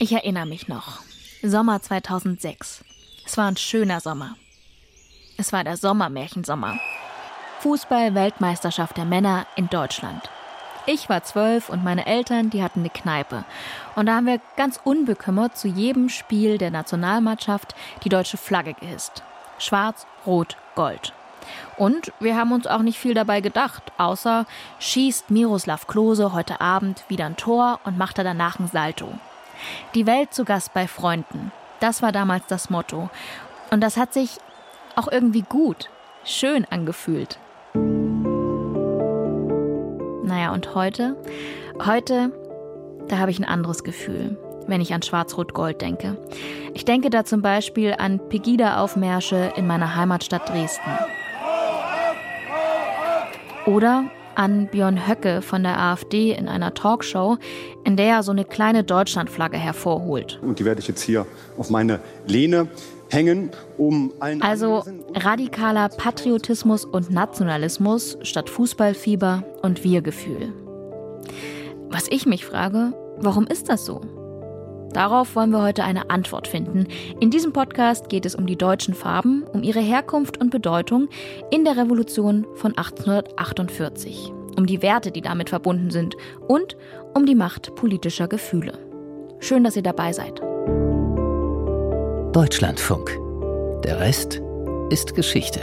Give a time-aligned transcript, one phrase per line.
[0.00, 1.00] Ich erinnere mich noch.
[1.42, 2.84] Sommer 2006.
[3.26, 4.36] Es war ein schöner Sommer.
[5.36, 6.78] Es war der Sommermärchensommer.
[7.62, 10.30] Fußball-Weltmeisterschaft der Männer in Deutschland.
[10.86, 13.44] Ich war zwölf und meine Eltern, die hatten eine Kneipe.
[13.96, 17.74] Und da haben wir ganz unbekümmert zu jedem Spiel der Nationalmannschaft
[18.04, 19.24] die deutsche Flagge gehisst.
[19.58, 21.12] Schwarz, Rot, Gold.
[21.76, 24.46] Und wir haben uns auch nicht viel dabei gedacht, außer
[24.78, 29.18] schießt Miroslav Klose heute Abend wieder ein Tor und macht er danach ein Salto.
[29.94, 31.52] Die Welt zu Gast bei Freunden.
[31.80, 33.10] Das war damals das Motto.
[33.70, 34.38] Und das hat sich
[34.96, 35.90] auch irgendwie gut,
[36.24, 37.38] schön angefühlt.
[40.24, 41.16] Naja, und heute?
[41.84, 42.32] Heute,
[43.08, 46.16] da habe ich ein anderes Gefühl, wenn ich an Schwarz-Rot-Gold denke.
[46.74, 50.90] Ich denke da zum Beispiel an Pegida-Aufmärsche in meiner Heimatstadt Dresden.
[53.66, 54.04] Oder
[54.38, 57.38] an Björn Höcke von der AfD in einer Talkshow,
[57.84, 60.38] in der er so eine kleine Deutschlandflagge hervorholt.
[60.42, 62.68] Und die werde ich jetzt hier auf meine Lehne
[63.10, 70.52] hängen, um allen Also radikaler Patriotismus und Nationalismus statt Fußballfieber und Wir-Gefühl.
[71.90, 74.02] Was ich mich frage, warum ist das so?
[74.98, 76.88] Darauf wollen wir heute eine Antwort finden.
[77.20, 81.08] In diesem Podcast geht es um die deutschen Farben, um ihre Herkunft und Bedeutung
[81.52, 86.16] in der Revolution von 1848, um die Werte, die damit verbunden sind
[86.48, 86.76] und
[87.14, 88.76] um die Macht politischer Gefühle.
[89.38, 90.40] Schön, dass ihr dabei seid.
[92.32, 93.16] Deutschlandfunk.
[93.84, 94.42] Der Rest
[94.90, 95.60] ist Geschichte.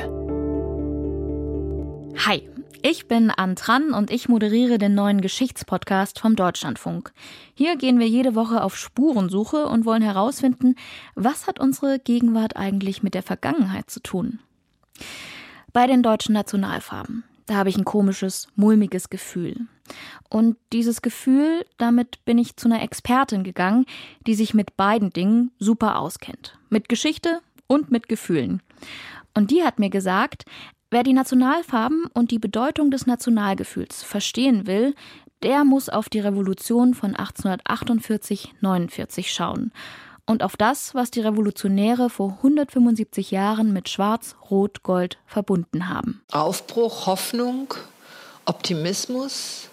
[2.26, 2.42] Hi,
[2.88, 7.14] ich bin Antran und ich moderiere den neuen Geschichtspodcast vom Deutschlandfunk.
[7.56, 10.76] Hier gehen wir jede Woche auf Spurensuche und wollen herausfinden,
[11.16, 14.38] was hat unsere Gegenwart eigentlich mit der Vergangenheit zu tun.
[15.74, 19.62] Bei den deutschen Nationalfarben, da habe ich ein komisches, mulmiges Gefühl.
[20.30, 23.88] Und dieses Gefühl, damit bin ich zu einer Expertin gegangen,
[24.28, 26.60] die sich mit beiden Dingen super auskennt.
[26.70, 28.62] Mit Geschichte und mit Gefühlen.
[29.34, 30.46] Und die hat mir gesagt,
[30.96, 34.96] Wer die Nationalfarben und die Bedeutung des Nationalgefühls verstehen will,
[35.44, 39.74] der muss auf die Revolution von 1848-49 schauen
[40.26, 46.22] und auf das, was die Revolutionäre vor 175 Jahren mit Schwarz, Rot, Gold verbunden haben.
[46.32, 47.74] Aufbruch, Hoffnung,
[48.46, 49.68] Optimismus,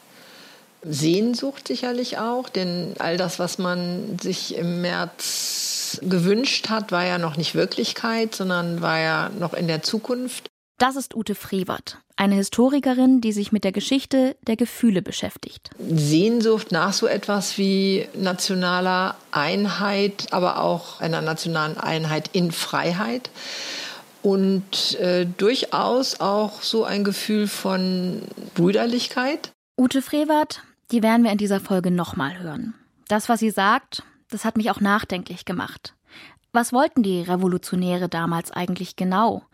[0.83, 7.19] Sehnsucht sicherlich auch, denn all das, was man sich im März gewünscht hat, war ja
[7.19, 10.51] noch nicht Wirklichkeit, sondern war ja noch in der Zukunft.
[10.83, 15.71] Das ist Ute Frevert, eine Historikerin, die sich mit der Geschichte der Gefühle beschäftigt.
[15.79, 23.31] Sehnsucht nach so etwas wie nationaler Einheit, aber auch einer nationalen Einheit in Freiheit
[24.23, 28.23] und äh, durchaus auch so ein Gefühl von
[28.55, 29.53] Brüderlichkeit.
[29.79, 32.75] Ute Frevert, die werden wir in dieser Folge nochmal hören.
[33.07, 35.95] Das, was sie sagt, das hat mich auch nachdenklich gemacht.
[36.53, 39.45] Was wollten die Revolutionäre damals eigentlich genau?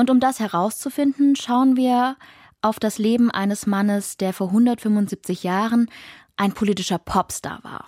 [0.00, 2.16] Und um das herauszufinden, schauen wir
[2.62, 5.90] auf das Leben eines Mannes, der vor 175 Jahren
[6.38, 7.86] ein politischer Popstar war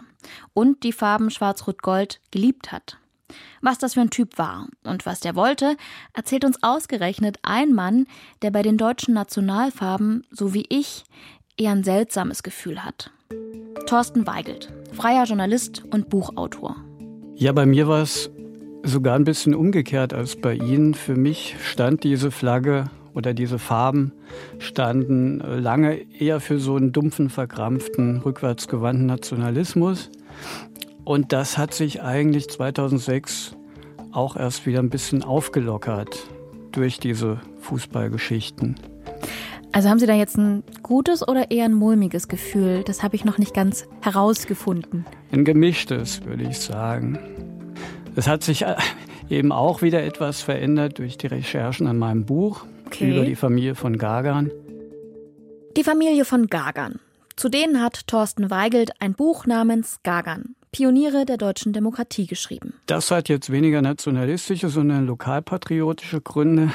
[0.52, 2.98] und die Farben Schwarz-Rot-Gold geliebt hat.
[3.62, 5.78] Was das für ein Typ war und was der wollte,
[6.12, 8.06] erzählt uns ausgerechnet ein Mann,
[8.42, 11.04] der bei den deutschen Nationalfarben, so wie ich,
[11.56, 13.10] eher ein seltsames Gefühl hat.
[13.86, 16.76] Thorsten Weigelt, freier Journalist und Buchautor.
[17.36, 18.30] Ja, bei mir war es
[18.82, 20.94] sogar ein bisschen umgekehrt als bei Ihnen.
[20.94, 24.12] Für mich stand diese Flagge oder diese Farben
[24.58, 30.10] standen lange eher für so einen dumpfen, verkrampften, rückwärtsgewandten Nationalismus.
[31.04, 33.56] Und das hat sich eigentlich 2006
[34.12, 36.26] auch erst wieder ein bisschen aufgelockert
[36.70, 38.76] durch diese Fußballgeschichten.
[39.72, 42.82] Also haben Sie da jetzt ein gutes oder eher ein mulmiges Gefühl?
[42.84, 45.06] Das habe ich noch nicht ganz herausgefunden.
[45.32, 47.18] Ein gemischtes, würde ich sagen.
[48.14, 48.76] Es hat sich äh,
[49.30, 53.10] eben auch wieder etwas verändert durch die Recherchen an meinem Buch okay.
[53.10, 54.50] über die Familie von Gagan.
[55.76, 57.00] Die Familie von Gagan.
[57.36, 62.74] Zu denen hat Thorsten Weigelt ein Buch namens Gagan, Pioniere der deutschen Demokratie geschrieben.
[62.84, 66.70] Das hat jetzt weniger nationalistische, sondern lokalpatriotische Gründe,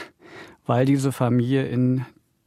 [0.65, 2.03] weil diese Familie in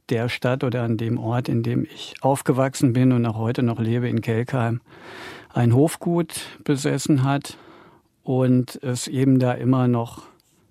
[0.09, 3.79] der Stadt oder an dem Ort, in dem ich aufgewachsen bin und auch heute noch
[3.79, 4.81] lebe, in Kelkheim,
[5.53, 6.33] ein Hofgut
[6.65, 7.57] besessen hat
[8.23, 10.23] und es eben da immer noch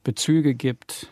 [0.05, 1.09] Bezüge gibt,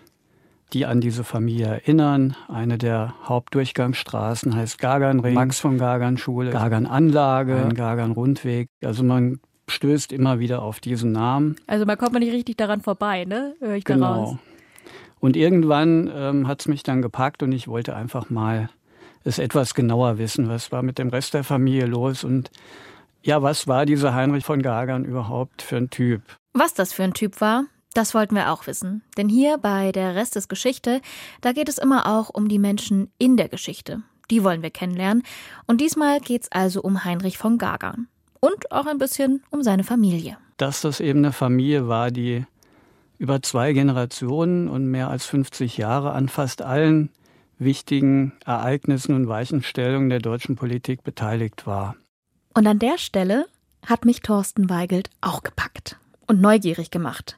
[0.72, 2.36] die an diese Familie erinnern.
[2.48, 8.68] Eine der Hauptdurchgangsstraßen heißt Gaganring, Max von Gagan Schule, Gagan Anlage, Gagan Rundweg.
[8.84, 11.56] Also man stößt immer wieder auf diesen Namen.
[11.66, 13.54] Also man kommt man nicht richtig daran vorbei, ne?
[13.60, 14.14] Hör ich genau.
[14.14, 14.36] Daraus.
[15.20, 18.70] Und irgendwann ähm, hat es mich dann gepackt und ich wollte einfach mal
[19.24, 22.50] es etwas genauer wissen, was war mit dem Rest der Familie los und
[23.22, 26.22] ja, was war dieser Heinrich von Gagern überhaupt für ein Typ?
[26.52, 29.02] Was das für ein Typ war, das wollten wir auch wissen.
[29.16, 31.00] Denn hier bei der Rest des Geschichte,
[31.40, 34.02] da geht es immer auch um die Menschen in der Geschichte.
[34.30, 35.22] Die wollen wir kennenlernen.
[35.66, 38.08] Und diesmal geht es also um Heinrich von Gagern.
[38.40, 40.38] Und auch ein bisschen um seine Familie.
[40.58, 42.44] Dass das eben eine Familie war, die
[43.18, 47.10] über zwei Generationen und mehr als 50 Jahre an fast allen
[47.58, 51.96] wichtigen Ereignissen und Weichenstellungen der deutschen Politik beteiligt war.
[52.54, 53.46] Und an der Stelle
[53.86, 55.96] hat mich Thorsten Weigelt auch gepackt
[56.26, 57.36] und neugierig gemacht.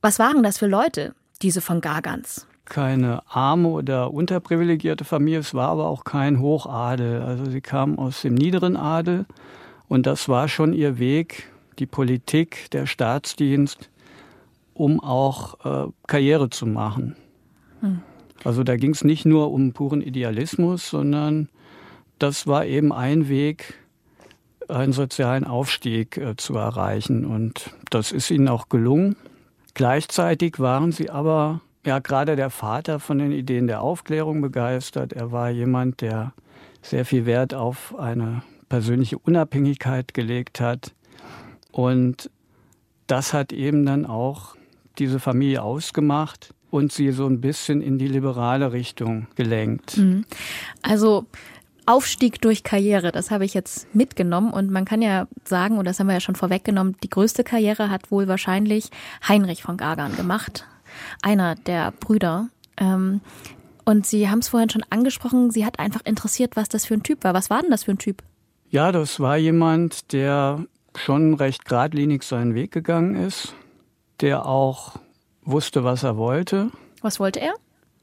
[0.00, 2.46] Was waren das für Leute, diese von Gargans?
[2.64, 7.22] Keine arme oder unterprivilegierte Familie, es war aber auch kein Hochadel.
[7.22, 9.26] Also sie kamen aus dem niederen Adel
[9.88, 13.90] und das war schon ihr Weg, die Politik, der Staatsdienst,
[14.72, 17.16] um auch äh, Karriere zu machen.
[17.80, 18.00] Hm.
[18.44, 21.48] Also da ging es nicht nur um puren Idealismus, sondern
[22.18, 23.74] das war eben ein Weg,
[24.70, 27.24] einen sozialen Aufstieg äh, zu erreichen.
[27.24, 29.16] Und das ist ihnen auch gelungen.
[29.74, 35.12] Gleichzeitig waren sie aber, ja, gerade der Vater von den Ideen der Aufklärung begeistert.
[35.12, 36.32] Er war jemand, der
[36.82, 40.94] sehr viel Wert auf eine persönliche Unabhängigkeit gelegt hat.
[41.72, 42.30] Und
[43.06, 44.56] das hat eben dann auch
[44.98, 49.96] diese Familie ausgemacht und sie so ein bisschen in die liberale Richtung gelenkt.
[49.96, 50.24] Mhm.
[50.82, 51.26] Also
[51.90, 55.98] Aufstieg durch Karriere, das habe ich jetzt mitgenommen und man kann ja sagen, und das
[55.98, 58.90] haben wir ja schon vorweggenommen, die größte Karriere hat wohl wahrscheinlich
[59.26, 60.66] Heinrich von Gagern gemacht,
[61.22, 62.48] einer der Brüder.
[62.76, 63.20] Ähm,
[63.84, 67.02] und Sie haben es vorhin schon angesprochen, Sie hat einfach interessiert, was das für ein
[67.02, 67.34] Typ war.
[67.34, 68.22] Was war denn das für ein Typ?
[68.68, 70.64] Ja, das war jemand, der
[70.94, 73.52] schon recht geradlinig seinen Weg gegangen ist,
[74.20, 74.94] der auch
[75.42, 76.70] wusste, was er wollte.
[77.00, 77.54] Was wollte er?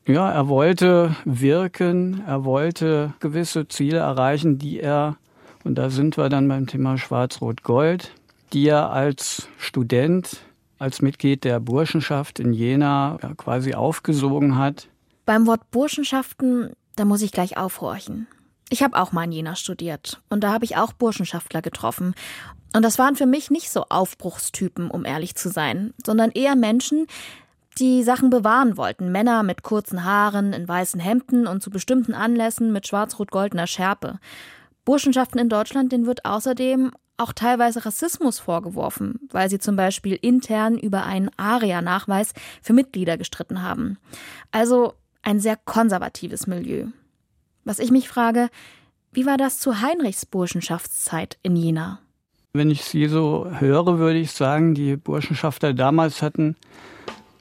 [0.07, 5.17] Ja, er wollte wirken, er wollte gewisse Ziele erreichen, die er,
[5.65, 8.11] und da sind wir dann beim Thema Schwarz-Rot-Gold,
[8.53, 10.37] die er als Student,
[10.79, 14.87] als Mitglied der Burschenschaft in Jena ja, quasi aufgesogen hat.
[15.25, 18.27] Beim Wort Burschenschaften, da muss ich gleich aufhorchen.
[18.69, 22.15] Ich habe auch mal in Jena studiert und da habe ich auch Burschenschaftler getroffen.
[22.73, 27.07] Und das waren für mich nicht so Aufbruchstypen, um ehrlich zu sein, sondern eher Menschen,
[27.79, 29.11] die Sachen bewahren wollten.
[29.11, 34.19] Männer mit kurzen Haaren, in weißen Hemden und zu bestimmten Anlässen mit schwarz-rot-goldener Schärpe.
[34.85, 40.77] Burschenschaften in Deutschland, denen wird außerdem auch teilweise Rassismus vorgeworfen, weil sie zum Beispiel intern
[40.77, 43.97] über einen ARIA-Nachweis für Mitglieder gestritten haben.
[44.51, 46.87] Also ein sehr konservatives Milieu.
[47.65, 48.49] Was ich mich frage,
[49.11, 51.99] wie war das zu Heinrichs Burschenschaftszeit in Jena?
[52.53, 56.55] Wenn ich sie so höre, würde ich sagen, die Burschenschafter damals hatten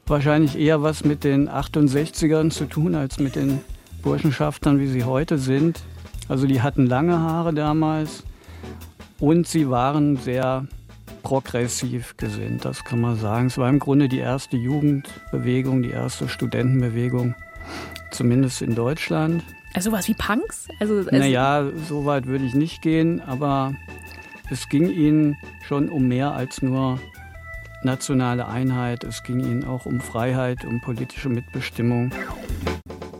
[0.06, 3.60] wahrscheinlich eher was mit den 68ern zu tun als mit den
[4.02, 5.80] Burschenschaftern, wie sie heute sind.
[6.28, 8.24] Also die hatten lange Haare damals
[9.18, 10.66] und sie waren sehr
[11.22, 13.46] progressiv gesinnt, das kann man sagen.
[13.46, 17.34] Es war im Grunde die erste Jugendbewegung, die erste Studentenbewegung,
[18.12, 19.42] zumindest in Deutschland.
[19.74, 20.68] Also was wie Punks?
[20.78, 23.74] Also, also naja, so weit würde ich nicht gehen, aber
[24.50, 25.36] es ging ihnen
[25.66, 27.00] schon um mehr als nur
[27.82, 32.12] nationale Einheit, es ging ihnen auch um Freiheit, um politische Mitbestimmung.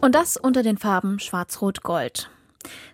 [0.00, 2.31] Und das unter den Farben Schwarz-Rot-Gold.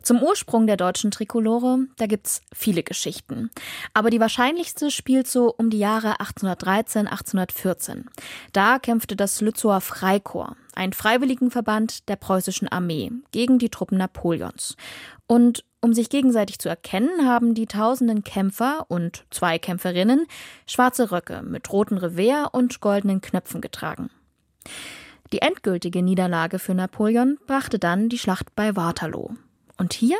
[0.02, 3.50] Zum Ursprung der deutschen Trikolore, da gibt's viele Geschichten.
[3.94, 8.10] Aber die wahrscheinlichste spielt so um die Jahre 1813, 1814.
[8.52, 14.76] Da kämpfte das Lützower Freikorps, ein Freiwilligenverband der preußischen Armee, gegen die Truppen Napoleons.
[15.32, 20.26] Und um sich gegenseitig zu erkennen, haben die tausenden Kämpfer und zwei Kämpferinnen
[20.66, 24.10] schwarze Röcke mit roten Revers und goldenen Knöpfen getragen.
[25.32, 29.30] Die endgültige Niederlage für Napoleon brachte dann die Schlacht bei Waterloo.
[29.78, 30.18] Und hier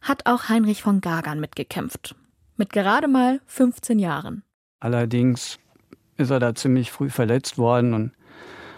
[0.00, 2.14] hat auch Heinrich von Gagern mitgekämpft.
[2.56, 4.44] Mit gerade mal 15 Jahren.
[4.78, 5.58] Allerdings
[6.18, 8.12] ist er da ziemlich früh verletzt worden und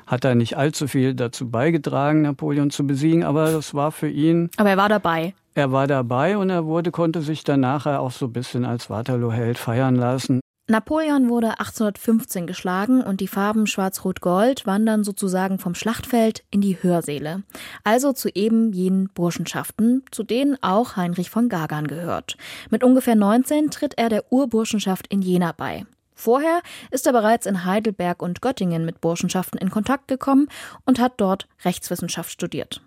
[0.06, 4.48] hat da nicht allzu viel dazu beigetragen, Napoleon zu besiegen, aber das war für ihn.
[4.56, 5.34] Aber er war dabei.
[5.56, 8.90] Er war dabei und er wurde, konnte sich dann nachher auch so ein bisschen als
[8.90, 10.40] Waterloo-Held feiern lassen.
[10.66, 17.42] Napoleon wurde 1815 geschlagen und die Farben Schwarz-Rot-Gold wandern sozusagen vom Schlachtfeld in die Hörsäle.
[17.84, 22.38] Also zu eben jenen Burschenschaften, zu denen auch Heinrich von Gagern gehört.
[22.70, 25.84] Mit ungefähr 19 tritt er der Urburschenschaft in Jena bei.
[26.14, 30.48] Vorher ist er bereits in Heidelberg und Göttingen mit Burschenschaften in Kontakt gekommen
[30.86, 32.80] und hat dort Rechtswissenschaft studiert.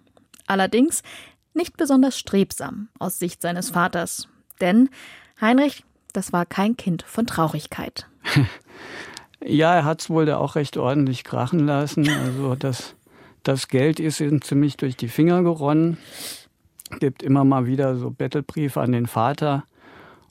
[0.48, 1.04] Allerdings
[1.58, 4.30] nicht besonders strebsam aus Sicht seines Vaters.
[4.62, 4.90] Denn
[5.42, 5.84] Heinrich,
[6.14, 8.08] das war kein Kind von Traurigkeit.
[9.46, 12.10] Ja, er hat es wohl da auch recht ordentlich krachen lassen.
[12.10, 12.96] Also das,
[13.44, 15.98] das Geld ist ihm ziemlich durch die Finger geronnen.
[17.00, 19.64] Gibt immer mal wieder so Bettelbriefe an den Vater,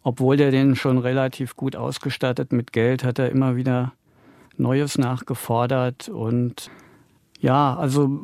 [0.02, 3.92] obwohl der den schon relativ gut ausgestattet mit Geld, hat er immer wieder
[4.56, 6.08] Neues nachgefordert.
[6.08, 6.70] Und
[7.38, 8.20] ja, also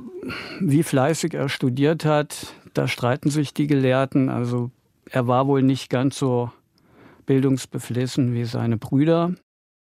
[0.60, 4.28] wie fleißig er studiert hat, da streiten sich die Gelehrten.
[4.28, 4.70] Also
[5.10, 6.50] er war wohl nicht ganz so
[7.26, 9.34] bildungsbeflissen wie seine Brüder.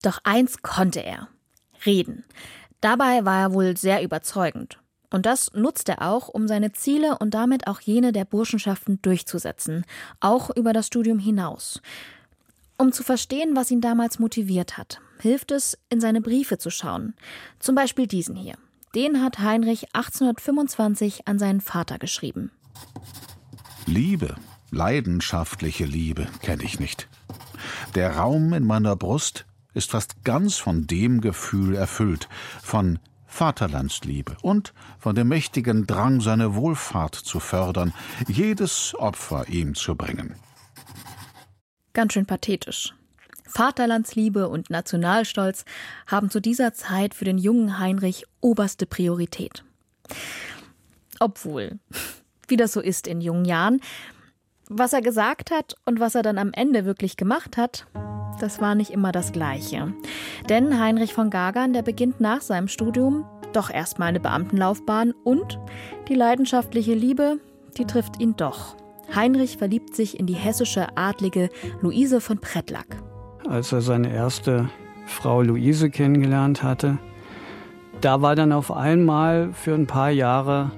[0.03, 1.29] Doch eins konnte er.
[1.87, 2.25] Reden.
[2.81, 4.79] Dabei war er wohl sehr überzeugend.
[5.11, 9.85] Und das nutzt er auch, um seine Ziele und damit auch jene der Burschenschaften durchzusetzen,
[10.21, 11.83] auch über das Studium hinaus.
[12.79, 17.15] Um zu verstehen, was ihn damals motiviert hat, hilft es, in seine Briefe zu schauen.
[17.59, 18.55] Zum Beispiel diesen hier.
[18.95, 22.51] Den hat Heinrich 1825 an seinen Vater geschrieben.
[23.87, 24.37] Liebe,
[24.71, 27.09] leidenschaftliche Liebe kenne ich nicht.
[27.95, 32.29] Der Raum in meiner Brust ist fast ganz von dem Gefühl erfüllt,
[32.63, 37.95] von Vaterlandsliebe und von dem mächtigen Drang, seine Wohlfahrt zu fördern,
[38.29, 40.37] jedes Opfer ihm zu bringen.
[41.95, 42.95] Ganz schön pathetisch.
[43.47, 45.65] Vaterlandsliebe und Nationalstolz
[46.07, 49.65] haben zu dieser Zeit für den jungen Heinrich oberste Priorität.
[51.21, 51.79] Obwohl,
[52.53, 53.81] wie das so ist in jungen Jahren,
[54.69, 57.87] was er gesagt hat und was er dann am Ende wirklich gemacht hat,
[58.41, 59.95] das war nicht immer das Gleiche.
[60.51, 65.59] Denn Heinrich von Gagern, der beginnt nach seinem Studium doch erstmal eine Beamtenlaufbahn und
[66.09, 67.39] die leidenschaftliche Liebe,
[67.79, 68.77] die trifft ihn doch.
[69.15, 71.49] Heinrich verliebt sich in die hessische Adlige
[71.81, 72.99] Luise von Prettlack.
[73.49, 74.69] Als er seine erste
[75.07, 76.99] Frau Luise kennengelernt hatte,
[78.03, 80.71] da war dann auf einmal für ein paar Jahre,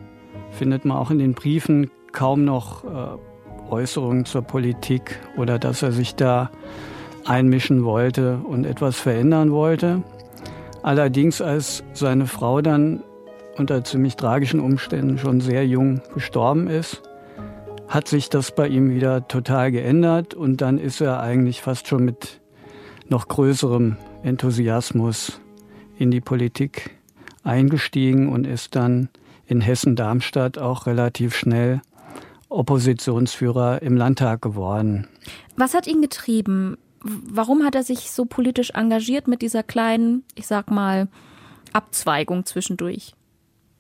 [0.55, 5.93] findet man auch in den Briefen, kaum noch äh, Äußerungen zur Politik oder dass er
[5.93, 6.51] sich da
[7.25, 10.03] einmischen wollte und etwas verändern wollte.
[10.83, 13.03] Allerdings, als seine Frau dann
[13.57, 17.03] unter ziemlich tragischen Umständen schon sehr jung gestorben ist,
[17.89, 22.05] hat sich das bei ihm wieder total geändert und dann ist er eigentlich fast schon
[22.05, 22.41] mit
[23.09, 25.41] noch größerem Enthusiasmus
[25.99, 26.97] in die Politik
[27.43, 29.09] eingestiegen und ist dann
[29.47, 31.83] in Hessen-Darmstadt auch relativ schnell
[32.49, 35.09] Oppositionsführer im Landtag geworden.
[35.57, 36.79] Was hat ihn getrieben?
[37.03, 41.09] Warum hat er sich so politisch engagiert mit dieser kleinen, ich sag mal,
[41.73, 43.15] Abzweigung zwischendurch?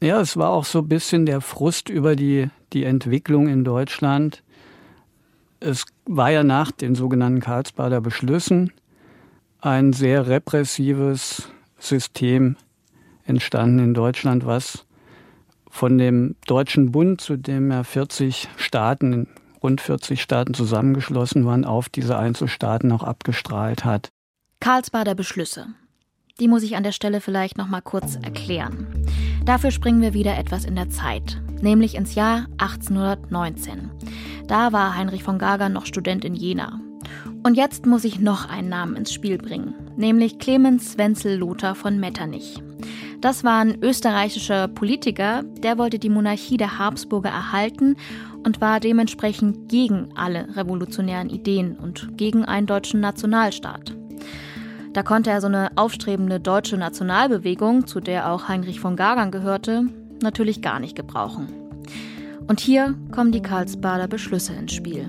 [0.03, 4.43] Ja, es war auch so ein bisschen der Frust über die, die Entwicklung in Deutschland.
[5.61, 8.73] Es war ja nach den sogenannten Karlsbader Beschlüssen
[9.61, 12.57] ein sehr repressives System
[13.25, 14.85] entstanden in Deutschland, was
[15.75, 19.27] von dem Deutschen Bund, zu dem ja 40 Staaten,
[19.61, 24.11] rund 40 Staaten zusammengeschlossen waren, auf diese Einzelstaaten auch abgestrahlt hat.
[24.61, 25.67] Karlsbader Beschlüsse.
[26.39, 28.87] Die muss ich an der Stelle vielleicht noch mal kurz erklären.
[29.45, 33.91] Dafür springen wir wieder etwas in der Zeit, nämlich ins Jahr 1819.
[34.47, 36.79] Da war Heinrich von Gager noch Student in Jena.
[37.43, 41.99] Und jetzt muss ich noch einen Namen ins Spiel bringen, nämlich Clemens Wenzel Lothar von
[41.99, 42.63] Metternich.
[43.25, 47.97] Das war ein österreichischer Politiker, der wollte die Monarchie der Habsburger erhalten
[48.45, 53.97] und war dementsprechend gegen alle revolutionären Ideen und gegen einen deutschen Nationalstaat.
[54.93, 59.87] Da konnte er so eine aufstrebende deutsche Nationalbewegung, zu der auch Heinrich von Gagern gehörte,
[60.21, 61.49] natürlich gar nicht gebrauchen.
[62.47, 65.09] Und hier kommen die Karlsbader Beschlüsse ins Spiel.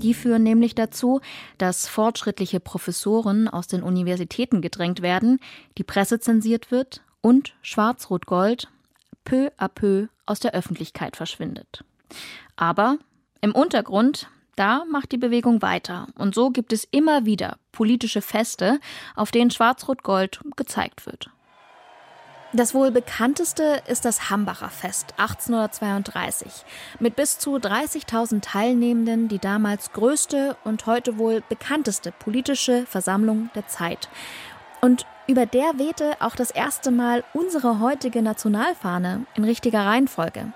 [0.00, 1.20] Die führen nämlich dazu,
[1.58, 5.40] dass fortschrittliche Professoren aus den Universitäten gedrängt werden,
[5.76, 8.68] die Presse zensiert wird und Schwarz-Rot-Gold
[9.24, 11.84] peu à peu aus der Öffentlichkeit verschwindet.
[12.56, 12.96] Aber
[13.42, 18.80] im Untergrund, da macht die Bewegung weiter und so gibt es immer wieder politische Feste,
[19.14, 21.30] auf denen Schwarz-Rot-Gold gezeigt wird.
[22.52, 26.64] Das wohl bekannteste ist das Hambacher Fest 1832
[26.98, 33.68] mit bis zu 30.000 Teilnehmenden, die damals größte und heute wohl bekannteste politische Versammlung der
[33.68, 34.08] Zeit.
[34.80, 40.52] Und über der wehte auch das erste Mal unsere heutige Nationalfahne in richtiger Reihenfolge.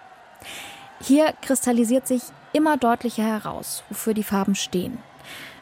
[1.00, 2.22] Hier kristallisiert sich
[2.52, 4.98] immer deutlicher heraus, wofür die Farben stehen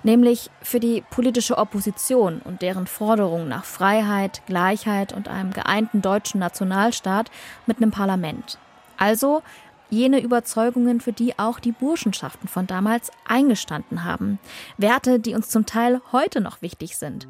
[0.02, 6.40] nämlich für die politische Opposition und deren Forderung nach Freiheit, Gleichheit und einem geeinten deutschen
[6.40, 7.30] Nationalstaat
[7.66, 8.58] mit einem Parlament.
[8.96, 9.42] Also
[9.90, 14.38] jene Überzeugungen, für die auch die Burschenschaften von damals eingestanden haben.
[14.78, 17.28] Werte, die uns zum Teil heute noch wichtig sind.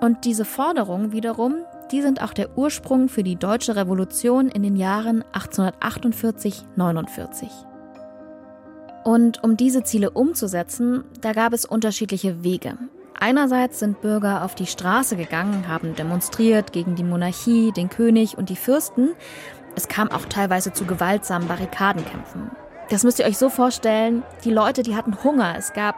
[0.00, 1.54] Und diese Forderungen wiederum,
[1.90, 7.67] die sind auch der Ursprung für die deutsche Revolution in den Jahren 1848-49.
[9.08, 12.76] Und um diese Ziele umzusetzen, da gab es unterschiedliche Wege.
[13.18, 18.50] Einerseits sind Bürger auf die Straße gegangen, haben demonstriert gegen die Monarchie, den König und
[18.50, 19.14] die Fürsten.
[19.74, 22.50] Es kam auch teilweise zu gewaltsamen Barrikadenkämpfen.
[22.90, 25.54] Das müsst ihr euch so vorstellen, die Leute, die hatten Hunger.
[25.56, 25.94] Es gab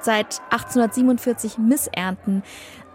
[0.00, 2.44] seit 1847 Missernten.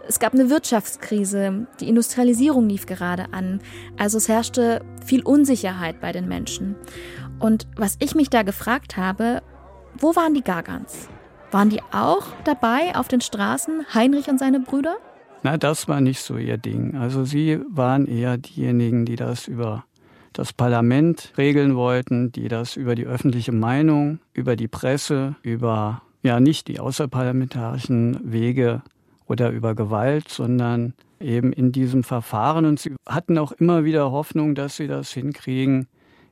[0.08, 3.60] Es gab eine Wirtschaftskrise, die Industrialisierung lief gerade an.
[3.98, 6.74] Also es herrschte viel Unsicherheit bei den Menschen.
[7.38, 9.42] Und was ich mich da gefragt habe,
[9.96, 11.08] wo waren die Gargans?
[11.50, 14.96] Waren die auch dabei auf den Straßen, Heinrich und seine Brüder?
[15.42, 16.96] Na, das war nicht so ihr Ding.
[16.96, 19.84] Also sie waren eher diejenigen, die das über
[20.32, 26.40] das Parlament regeln wollten, die das über die öffentliche Meinung, über die Presse, über ja
[26.40, 28.82] nicht die außerparlamentarischen Wege
[29.26, 32.66] oder über Gewalt, sondern eben in diesem Verfahren.
[32.66, 35.86] Und sie hatten auch immer wieder Hoffnung, dass sie das hinkriegen,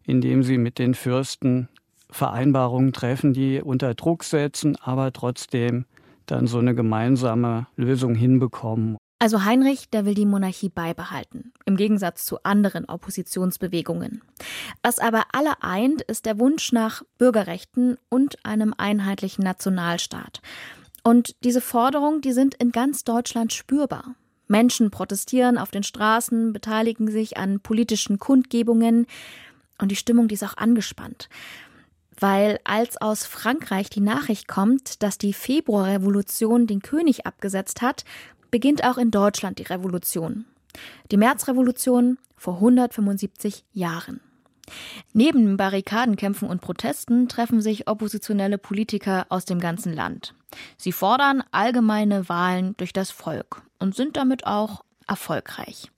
[0.05, 1.69] indem sie mit den Fürsten
[2.16, 5.85] Vereinbarungen treffen, die unter Druck setzen, aber trotzdem
[6.26, 8.96] dann so eine gemeinsame Lösung hinbekommen.
[9.18, 14.23] Also Heinrich, der will die Monarchie beibehalten, im Gegensatz zu anderen Oppositionsbewegungen.
[14.82, 20.42] Was aber alle eint, ist der Wunsch nach Bürgerrechten und einem einheitlichen Nationalstaat.
[21.02, 24.16] Und diese Forderungen, die sind in ganz Deutschland spürbar.
[24.49, 29.06] Menschen protestieren auf den Straßen, beteiligen sich an politischen Kundgebungen
[29.80, 31.28] und die Stimmung, die ist auch angespannt.
[32.18, 38.04] Weil als aus Frankreich die Nachricht kommt, dass die Februarrevolution den König abgesetzt hat,
[38.50, 40.46] beginnt auch in Deutschland die Revolution.
[41.11, 44.20] Die Märzrevolution vor 175 Jahren.
[45.12, 50.35] Neben Barrikadenkämpfen und Protesten treffen sich oppositionelle Politiker aus dem ganzen Land.
[50.76, 55.90] Sie fordern allgemeine Wahlen durch das Volk und sind damit auch erfolgreich.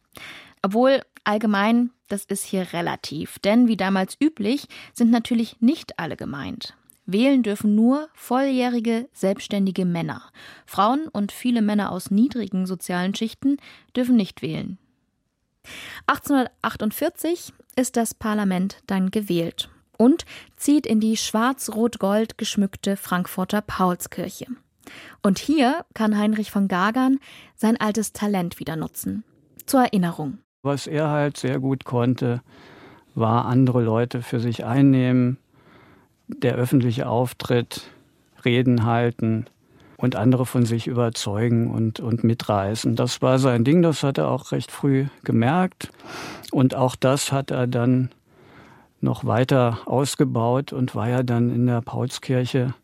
[0.62, 6.74] Obwohl allgemein, das ist hier relativ, denn wie damals üblich sind natürlich nicht alle gemeint.
[7.04, 10.22] Wählen dürfen nur volljährige, selbstständige Männer.
[10.66, 13.58] Frauen und viele Männer aus niedrigen sozialen Schichten
[13.94, 14.78] dürfen nicht wählen.
[16.06, 20.24] 1848 ist das Parlament dann gewählt und
[20.56, 24.46] zieht in die schwarz-rot-gold geschmückte Frankfurter Paulskirche.
[25.22, 27.18] Und hier kann Heinrich von Gagern
[27.54, 29.24] sein altes Talent wieder nutzen.
[29.66, 30.38] Zur Erinnerung.
[30.62, 32.42] Was er halt sehr gut konnte,
[33.14, 35.38] war andere Leute für sich einnehmen,
[36.26, 37.90] der öffentliche Auftritt,
[38.44, 39.46] Reden halten
[39.96, 42.96] und andere von sich überzeugen und, und mitreißen.
[42.96, 45.90] Das war sein Ding, das hat er auch recht früh gemerkt.
[46.50, 48.10] Und auch das hat er dann
[49.00, 52.74] noch weiter ausgebaut und war ja dann in der Paulskirche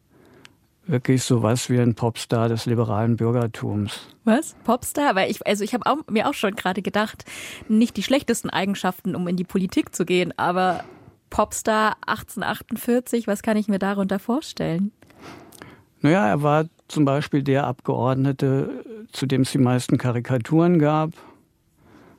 [0.87, 4.09] wirklich so was wie ein Popstar des liberalen Bürgertums.
[4.25, 4.55] Was?
[4.65, 5.15] Popstar?
[5.15, 7.25] Weil ich, also ich habe mir auch schon gerade gedacht,
[7.69, 10.85] nicht die schlechtesten Eigenschaften, um in die Politik zu gehen, aber
[11.31, 14.93] Popstar 1848, was kann ich mir darunter vorstellen?
[16.01, 21.13] Naja, er war zum Beispiel der Abgeordnete, zu dem es die meisten Karikaturen gab.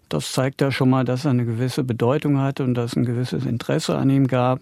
[0.10, 3.06] Das zeigt ja schon mal, dass er eine gewisse Bedeutung hatte und dass es ein
[3.06, 4.60] gewisses Interesse an ihm gab.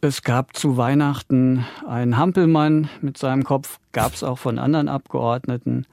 [0.00, 5.86] Es gab zu Weihnachten einen Hampelmann mit seinem Kopf, gab es auch von anderen Abgeordneten.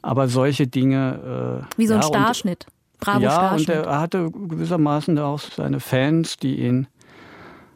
[0.00, 1.66] Aber solche Dinge.
[1.68, 2.66] Äh, Wie so ein ja, Starschnitt.
[3.00, 6.86] Bravo ja, und er hatte gewissermaßen auch seine Fans, die ihn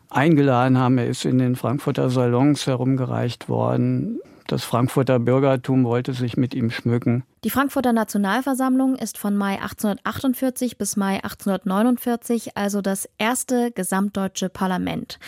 [0.08, 0.96] eingeladen haben.
[0.96, 4.20] Er ist in den Frankfurter Salons herumgereicht worden.
[4.46, 7.24] Das Frankfurter Bürgertum wollte sich mit ihm schmücken.
[7.44, 15.18] Die Frankfurter Nationalversammlung ist von Mai 1848 bis Mai 1849 also das erste gesamtdeutsche Parlament.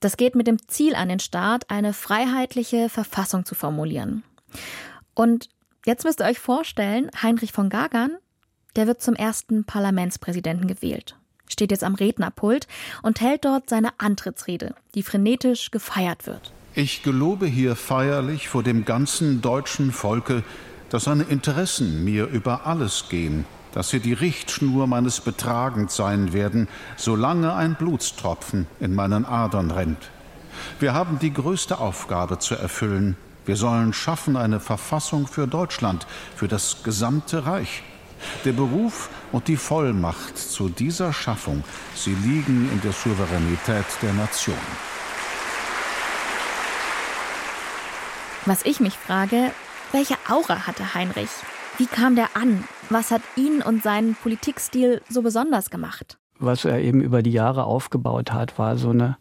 [0.00, 4.24] Das geht mit dem Ziel an den Start, eine freiheitliche Verfassung zu formulieren.
[5.14, 5.48] Und
[5.86, 8.18] jetzt müsst ihr euch vorstellen, Heinrich von Gagern
[8.76, 11.16] der wird zum ersten Parlamentspräsidenten gewählt,
[11.48, 12.68] steht jetzt am Rednerpult
[13.02, 16.52] und hält dort seine Antrittsrede, die frenetisch gefeiert wird.
[16.78, 20.42] Ich gelobe hier feierlich vor dem ganzen deutschen Volke,
[20.90, 26.68] dass seine Interessen mir über alles gehen, dass sie die Richtschnur meines Betragens sein werden,
[26.98, 30.10] solange ein Blutstropfen in meinen Adern rennt.
[30.78, 33.16] Wir haben die größte Aufgabe zu erfüllen.
[33.46, 37.84] Wir sollen schaffen eine Verfassung für Deutschland, für das gesamte Reich.
[38.44, 44.56] Der Beruf und die Vollmacht zu dieser Schaffung, sie liegen in der Souveränität der Nation.
[48.48, 49.50] Was ich mich frage,
[49.90, 51.30] welche Aura hatte Heinrich?
[51.78, 52.62] Wie kam der an?
[52.90, 56.16] Was hat ihn und seinen Politikstil so besonders gemacht?
[56.38, 59.16] Was er eben über die Jahre aufgebaut hat, war so eine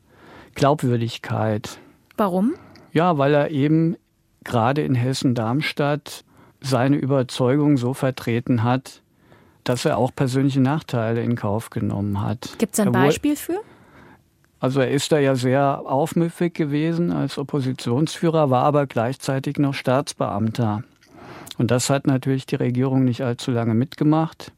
[0.54, 1.80] Glaubwürdigkeit.
[2.18, 2.54] Warum?
[2.92, 3.98] Ja, weil er eben
[4.44, 6.24] gerade in Hessen-Darmstadt
[6.62, 9.02] seine Überzeugung so vertreten hat,
[9.64, 12.54] dass er auch persönliche Nachteile in Kauf genommen hat.
[12.60, 13.60] Gibt es ein Beispiel für?
[14.66, 20.82] Also er ist da ja sehr aufmüffig gewesen als Oppositionsführer, war aber gleichzeitig noch Staatsbeamter.
[21.60, 24.54] Und das hat natürlich die Regierung nicht allzu lange mitgemacht.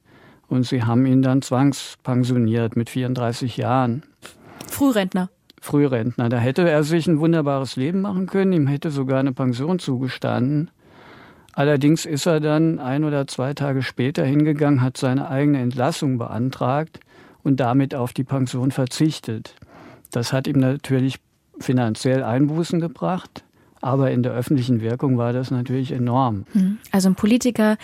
[0.48, 4.04] Und sie haben ihn dann zwangspensioniert mit 34 Jahren.
[4.70, 5.30] Frührentner.
[5.60, 6.30] Frührentner.
[6.30, 10.72] Da hätte er sich ein wunderbares Leben machen können, ihm hätte sogar eine Pension zugestanden.
[11.52, 17.02] Allerdings ist er dann ein oder zwei Tage später hingegangen, hat seine eigene Entlassung beantragt
[17.43, 19.54] und damit auf die Pension verzichtet.
[20.12, 21.20] Das hat ihm natürlich
[21.60, 23.43] finanziell Einbußen gebracht,
[23.82, 26.46] aber in der öffentlichen Wirkung war das natürlich enorm.
[26.54, 26.78] Hm.
[26.91, 27.78] Also ein Politiker,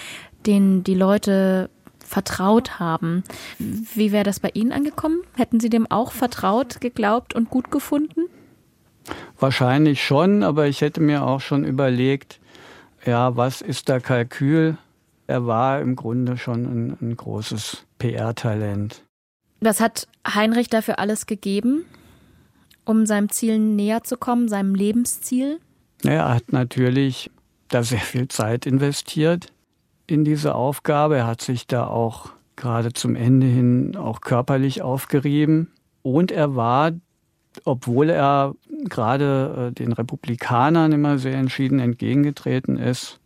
[0.46, 3.24] den die Leute vertraut haben.
[3.58, 5.22] Wie wäre das bei Ihnen angekommen?
[5.36, 8.22] Hätten Sie dem auch vertraut, geglaubt und gut gefunden?
[9.40, 12.40] Wahrscheinlich schon, aber ich hätte mir auch schon überlegt,
[13.06, 14.78] ja, was ist da Kalkül?
[15.28, 19.04] Er war im Grunde schon ein, ein großes PR-Talent.
[19.60, 21.86] Was hat Heinrich dafür alles gegeben,
[22.86, 25.60] um seinem Ziel näher zu kommen, seinem Lebensziel?
[26.04, 27.32] Er hat natürlich
[27.70, 29.48] da sehr viel Zeit investiert
[30.08, 31.18] in diese Aufgabe.
[31.18, 35.72] Er hat sich da auch gerade zum Ende hin auch körperlich aufgerieben.
[36.02, 36.92] Und er war,
[37.64, 38.56] obwohl er
[38.90, 43.20] gerade äh, den Republikanern immer sehr entschieden entgegengetreten ist,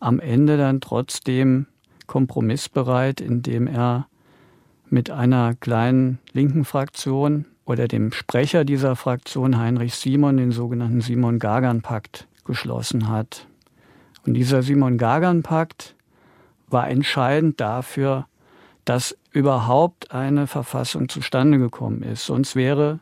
[0.00, 1.66] am Ende dann trotzdem
[2.06, 4.06] kompromissbereit, indem er
[4.90, 12.26] mit einer kleinen linken Fraktion oder dem Sprecher dieser Fraktion, Heinrich Simon, den sogenannten Simon-Gagan-Pakt
[12.44, 13.46] geschlossen hat.
[14.26, 15.94] Und dieser Simon-Gagan-Pakt
[16.68, 18.26] war entscheidend dafür,
[18.84, 22.26] dass überhaupt eine Verfassung zustande gekommen ist.
[22.26, 23.00] Sonst wäre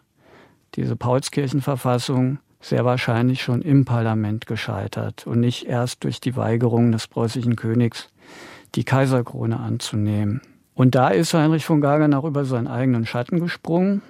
[0.77, 7.09] diese Paulskirchenverfassung sehr wahrscheinlich schon im Parlament gescheitert und nicht erst durch die Weigerung des
[7.09, 8.09] preußischen Königs,
[8.77, 10.41] die Kaiserkrone anzunehmen.
[10.75, 14.01] Und da ist Heinrich von Gagern auch über seinen eigenen Schatten gesprungen,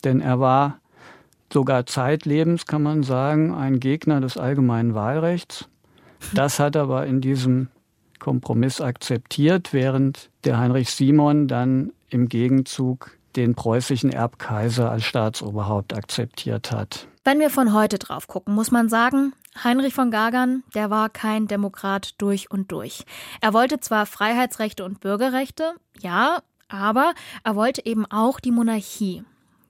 [0.00, 0.80] denn er war
[1.52, 5.68] sogar zeitlebens, kann man sagen, ein Gegner des allgemeinen Wahlrechts.
[6.34, 7.68] Das hat aber in diesem
[8.18, 16.72] Kompromiss akzeptiert, während der Heinrich Simon dann im Gegenzug den preußischen Erbkaiser als Staatsoberhaupt akzeptiert
[16.72, 17.06] hat.
[17.24, 19.32] Wenn wir von heute drauf gucken, muss man sagen,
[19.62, 23.04] Heinrich von Gagern, der war kein Demokrat durch und durch.
[23.40, 27.12] Er wollte zwar Freiheitsrechte und Bürgerrechte, ja, aber
[27.44, 29.24] er wollte eben auch die Monarchie.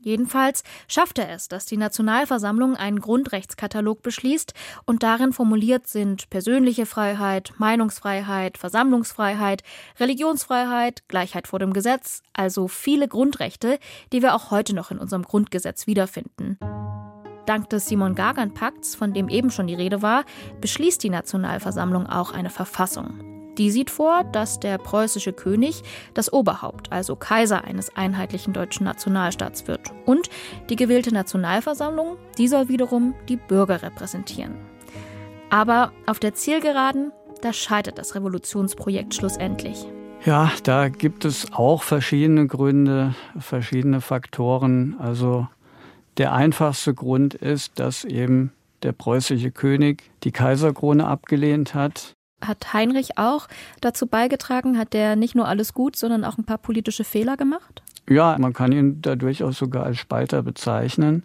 [0.09, 4.55] Jedenfalls schafft er es, dass die Nationalversammlung einen Grundrechtskatalog beschließt
[4.87, 9.63] und darin formuliert sind persönliche Freiheit, Meinungsfreiheit, Versammlungsfreiheit,
[10.01, 13.79] Religionsfreiheit, Gleichheit vor dem Gesetz, also viele Grundrechte,
[14.15, 16.59] die wir auch heute noch in unserem Grundgesetz wiederfinden.
[17.45, 20.25] Dank des Simon-Gagan-Pakts, von dem eben schon die Rede war,
[20.63, 23.38] beschließt die Nationalversammlung auch eine Verfassung.
[23.59, 25.83] Die sieht vor, dass der preußische König
[26.15, 29.93] das Oberhaupt, also Kaiser eines einheitlichen deutschen Nationalstaats wird.
[30.07, 30.31] Und
[30.71, 34.55] die gewählte Nationalversammlung, die soll wiederum die Bürger repräsentieren.
[35.51, 37.11] Aber auf der Zielgeraden,
[37.43, 39.87] da scheitert das Revolutionsprojekt schlussendlich.
[40.25, 44.97] Ja, da gibt es auch verschiedene Gründe, verschiedene Faktoren.
[45.01, 45.49] Also
[46.17, 48.53] der einfachste Grund ist, dass eben
[48.85, 53.49] der preußische König die Kaiserkrone abgelehnt hat hat Heinrich auch
[53.81, 54.79] dazu beigetragen?
[54.79, 57.83] Hat der nicht nur alles gut, sondern auch ein paar politische Fehler gemacht?
[58.09, 61.25] Ja, man kann ihn da durchaus sogar als Spalter bezeichnen.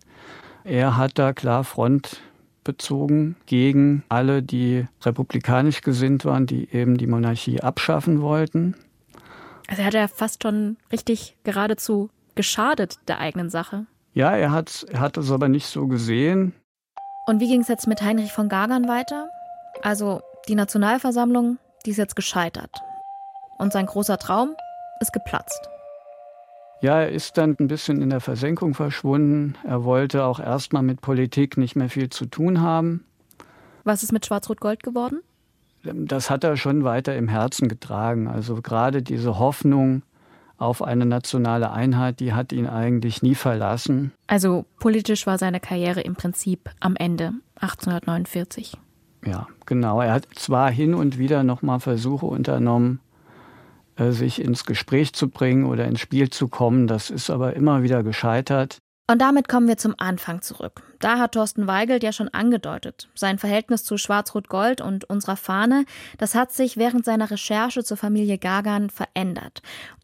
[0.64, 2.22] Er hat da klar Front
[2.64, 8.76] bezogen gegen alle, die republikanisch gesinnt waren, die eben die Monarchie abschaffen wollten.
[9.68, 13.86] Also er hat ja fast schon richtig geradezu geschadet der eigenen Sache.
[14.14, 16.54] Ja, er hat, er hat es aber nicht so gesehen.
[17.26, 19.30] Und wie ging es jetzt mit Heinrich von Gagern weiter?
[19.82, 22.72] Also die Nationalversammlung, die ist jetzt gescheitert.
[23.58, 24.56] Und sein großer Traum
[25.00, 25.70] ist geplatzt.
[26.82, 29.56] Ja, er ist dann ein bisschen in der Versenkung verschwunden.
[29.64, 33.06] Er wollte auch erstmal mit Politik nicht mehr viel zu tun haben.
[33.86, 35.22] Was ist mit Schwarz-Rot-Gold geworden?
[35.84, 38.28] Das hat er schon weiter im Herzen getragen.
[38.28, 40.04] Also gerade diese Hoffnung
[40.58, 44.12] auf eine nationale Einheit, die hat ihn eigentlich nie verlassen.
[44.28, 48.78] Also politisch war seine Karriere im Prinzip am Ende 1849.
[49.26, 50.02] Ja, genau.
[50.02, 53.00] Er hat zwar hin und wieder nochmal Versuche unternommen,
[53.96, 56.88] äh, sich ins Gespräch zu bringen oder ins Spiel zu kommen.
[56.88, 58.80] Das ist aber immer wieder gescheitert.
[59.10, 60.82] Und damit kommen wir zum Anfang zurück.
[61.00, 63.10] Da hat Thorsten Weigelt ja schon angedeutet.
[63.16, 65.86] Sein Verhältnis zu Schwarz-Rot-Gold und unserer Fahne,
[66.18, 69.62] das hat sich während seiner Recherche zur Familie Gagan verändert.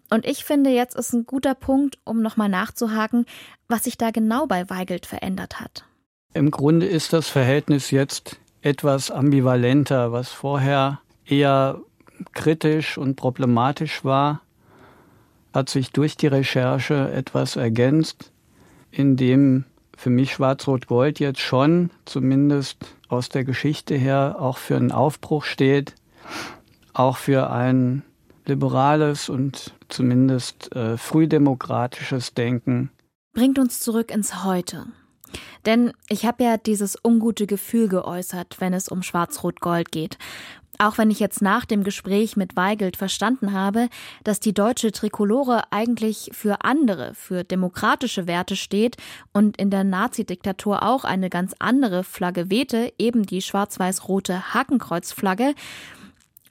[0.10, 3.26] Und ich finde, jetzt ist ein guter Punkt, um nochmal nachzuhaken,
[3.70, 5.86] was sich da genau bei Weigelt verändert hat.
[6.34, 11.80] Im Grunde ist das Verhältnis jetzt etwas ambivalenter, was vorher eher
[12.34, 14.42] kritisch und problematisch war,
[15.54, 18.32] hat sich durch die Recherche etwas ergänzt,
[18.92, 22.78] in dem für mich Schwarz-Rot-Gold jetzt schon, zumindest
[23.10, 25.96] aus der Geschichte her, auch für einen Aufbruch steht,
[26.94, 28.04] auch für ein
[28.46, 32.92] liberales und zumindest äh, frühdemokratisches Denken.
[33.34, 34.86] Bringt uns zurück ins Heute.
[35.66, 40.18] Denn ich habe ja dieses ungute Gefühl geäußert, wenn es um Schwarz-Rot-Gold geht.
[40.82, 43.90] Auch wenn ich jetzt nach dem Gespräch mit Weigelt verstanden habe,
[44.24, 48.96] dass die deutsche Trikolore eigentlich für andere, für demokratische Werte steht
[49.34, 55.54] und in der Nazidiktatur auch eine ganz andere Flagge wehte, eben die schwarz-weiß-rote Hakenkreuzflagge,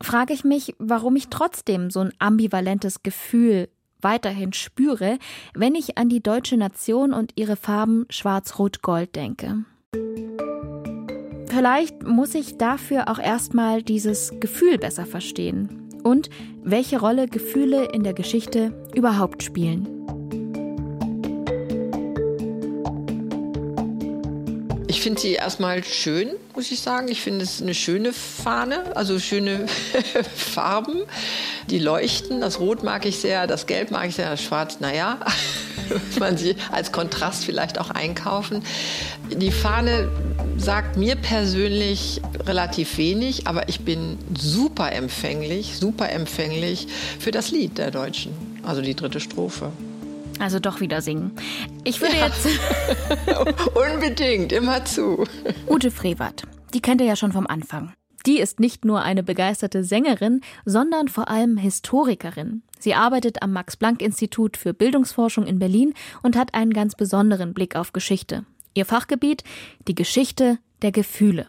[0.02, 5.18] frage ich mich, warum ich trotzdem so ein ambivalentes Gefühl weiterhin spüre,
[5.54, 9.64] wenn ich an die deutsche Nation und ihre Farben schwarz-rot-gold denke.
[11.46, 16.30] Vielleicht muss ich dafür auch erstmal dieses Gefühl besser verstehen und
[16.62, 19.88] welche Rolle Gefühle in der Geschichte überhaupt spielen.
[24.98, 27.06] Ich finde sie erstmal schön, muss ich sagen.
[27.06, 29.66] Ich finde es eine schöne Fahne, also schöne
[30.34, 31.02] Farben.
[31.70, 32.40] Die leuchten.
[32.40, 35.20] Das Rot mag ich sehr, das Gelb mag ich sehr, das Schwarz, naja.
[36.18, 38.64] man sie als Kontrast vielleicht auch einkaufen.
[39.30, 40.10] Die Fahne
[40.56, 46.88] sagt mir persönlich relativ wenig, aber ich bin super empfänglich, super empfänglich
[47.20, 48.32] für das Lied der Deutschen,
[48.64, 49.70] also die dritte Strophe.
[50.38, 51.32] Also doch wieder singen.
[51.84, 52.26] Ich würde ja.
[52.26, 52.46] jetzt.
[53.74, 55.24] Unbedingt, immer zu.
[55.68, 56.42] Ute Frevert,
[56.74, 57.92] die kennt ihr ja schon vom Anfang.
[58.26, 62.62] Die ist nicht nur eine begeisterte Sängerin, sondern vor allem Historikerin.
[62.78, 67.92] Sie arbeitet am Max-Planck-Institut für Bildungsforschung in Berlin und hat einen ganz besonderen Blick auf
[67.92, 68.44] Geschichte.
[68.74, 69.44] Ihr Fachgebiet
[69.86, 71.48] die Geschichte der Gefühle.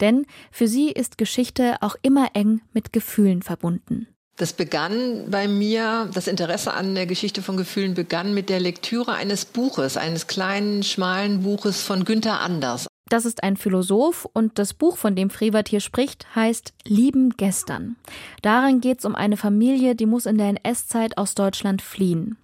[0.00, 4.08] Denn für sie ist Geschichte auch immer eng mit Gefühlen verbunden.
[4.38, 9.14] Das begann bei mir, das Interesse an der Geschichte von Gefühlen begann mit der Lektüre
[9.14, 12.86] eines Buches, eines kleinen, schmalen Buches von Günther Anders.
[13.08, 17.96] Das ist ein Philosoph und das Buch, von dem Frevert hier spricht, heißt Lieben gestern.
[18.42, 22.36] Darin geht es um eine Familie, die muss in der NS-Zeit aus Deutschland fliehen.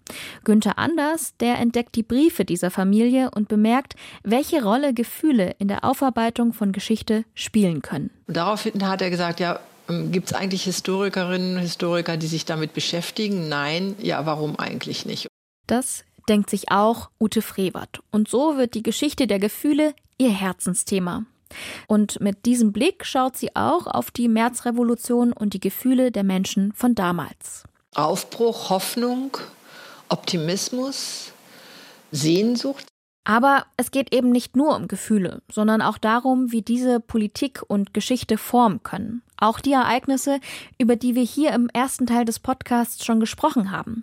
[0.43, 5.85] Günther Anders, der entdeckt die Briefe dieser Familie und bemerkt, welche Rolle Gefühle in der
[5.85, 8.11] Aufarbeitung von Geschichte spielen können.
[8.27, 12.73] Und daraufhin hat er gesagt, ja, Gibt es eigentlich Historikerinnen und Historiker, die sich damit
[12.73, 13.49] beschäftigen?
[13.49, 13.97] Nein.
[14.01, 15.29] Ja, warum eigentlich nicht?
[15.67, 18.01] Das denkt sich auch Ute Frevert.
[18.11, 21.25] Und so wird die Geschichte der Gefühle ihr Herzensthema.
[21.87, 26.73] Und mit diesem Blick schaut sie auch auf die Märzrevolution und die Gefühle der Menschen
[26.73, 27.65] von damals.
[27.95, 29.37] Aufbruch, Hoffnung,
[30.09, 31.33] Optimismus,
[32.11, 32.87] Sehnsucht.
[33.25, 37.95] Aber es geht eben nicht nur um Gefühle, sondern auch darum, wie diese Politik und
[37.95, 39.23] Geschichte formen können.
[39.45, 40.41] Auch die Ereignisse,
[40.79, 44.03] über die wir hier im ersten Teil des Podcasts schon gesprochen haben.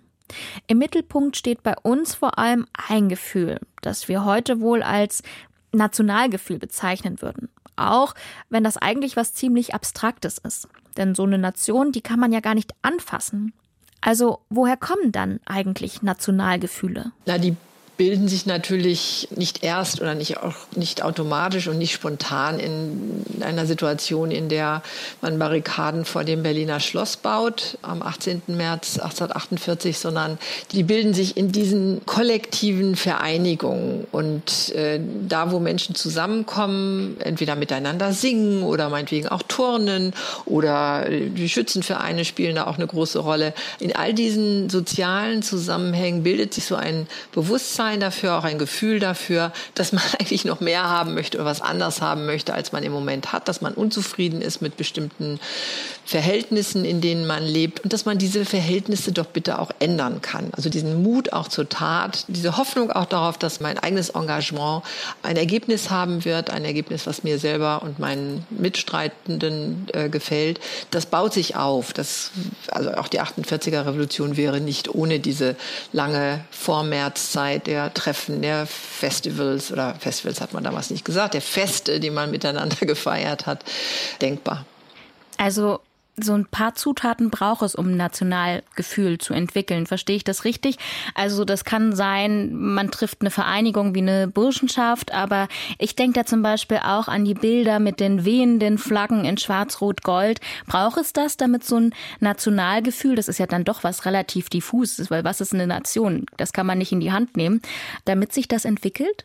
[0.68, 5.24] Im Mittelpunkt steht bei uns vor allem ein Gefühl, das wir heute wohl als
[5.72, 7.48] Nationalgefühl bezeichnen würden.
[7.74, 8.14] Auch
[8.50, 10.68] wenn das eigentlich was ziemlich Abstraktes ist.
[10.96, 13.52] Denn so eine Nation, die kann man ja gar nicht anfassen.
[14.00, 17.10] Also woher kommen dann eigentlich Nationalgefühle?
[17.26, 17.56] Na, die
[17.96, 23.66] bilden sich natürlich nicht erst oder nicht auch nicht automatisch und nicht spontan in einer
[23.66, 24.82] Situation, in der
[25.20, 28.42] man Barrikaden vor dem Berliner Schloss baut am 18.
[28.46, 30.38] März 1848, sondern
[30.72, 38.12] die bilden sich in diesen kollektiven Vereinigungen und äh, da, wo Menschen zusammenkommen, entweder miteinander
[38.12, 40.14] singen oder meinetwegen auch turnen
[40.46, 43.52] oder die Schützenvereine spielen da auch eine große Rolle.
[43.80, 49.00] In all diesen sozialen Zusammenhängen bildet sich so ein Bewusstsein Bewusstsein dafür, auch ein Gefühl
[49.00, 52.82] dafür, dass man eigentlich noch mehr haben möchte oder was anders haben möchte, als man
[52.82, 55.40] im Moment hat, dass man unzufrieden ist mit bestimmten
[56.04, 60.50] Verhältnissen, in denen man lebt und dass man diese Verhältnisse doch bitte auch ändern kann.
[60.52, 64.82] Also diesen Mut auch zur Tat, diese Hoffnung auch darauf, dass mein eigenes Engagement
[65.22, 71.06] ein Ergebnis haben wird, ein Ergebnis, was mir selber und meinen Mitstreitenden äh, gefällt, das
[71.06, 71.92] baut sich auf.
[71.92, 72.30] Das,
[72.70, 75.56] also auch die 48er Revolution wäre nicht ohne diese
[75.92, 82.00] lange Vormärzzeit der Treffen, der Festivals oder Festivals hat man damals nicht gesagt, der Feste,
[82.00, 83.64] die man miteinander gefeiert hat,
[84.20, 84.66] denkbar.
[85.38, 85.80] Also
[86.16, 89.86] so ein paar Zutaten braucht es, um ein Nationalgefühl zu entwickeln.
[89.86, 90.76] Verstehe ich das richtig?
[91.14, 95.48] Also das kann sein, man trifft eine Vereinigung wie eine Burschenschaft, aber
[95.78, 100.40] ich denke da zum Beispiel auch an die Bilder mit den wehenden Flaggen in Schwarz-Rot-Gold.
[100.66, 105.10] Braucht es das, damit so ein Nationalgefühl, das ist ja dann doch was relativ diffuses,
[105.10, 106.26] weil was ist eine Nation?
[106.36, 107.62] Das kann man nicht in die Hand nehmen,
[108.04, 109.24] damit sich das entwickelt?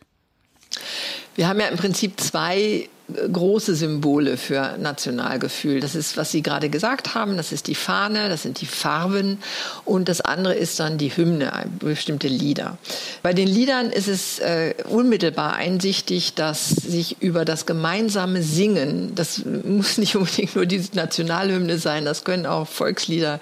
[1.34, 2.88] Wir haben ja im Prinzip zwei
[3.32, 5.80] große Symbole für Nationalgefühl.
[5.80, 9.38] Das ist, was Sie gerade gesagt haben, das ist die Fahne, das sind die Farben
[9.84, 12.76] und das andere ist dann die Hymne, bestimmte Lieder.
[13.22, 19.42] Bei den Liedern ist es äh, unmittelbar einsichtig, dass sich über das gemeinsame Singen, das
[19.44, 23.40] muss nicht unbedingt nur die Nationalhymne sein, das können auch Volkslieder,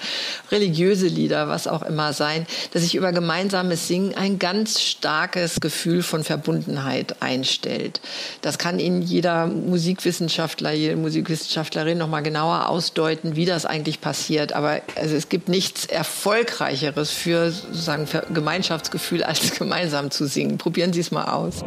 [0.53, 6.05] religiöse Lieder, was auch immer sein, dass sich über gemeinsames Singen ein ganz starkes Gefühl
[6.05, 8.01] von Verbundenheit einstellt.
[8.43, 14.53] Das kann Ihnen jeder Musikwissenschaftler, jede Musikwissenschaftlerin noch mal genauer ausdeuten, wie das eigentlich passiert.
[14.53, 20.59] Aber also es gibt nichts Erfolgreicheres für sozusagen für Gemeinschaftsgefühl, als gemeinsam zu singen.
[20.59, 21.65] Probieren Sie es mal aus.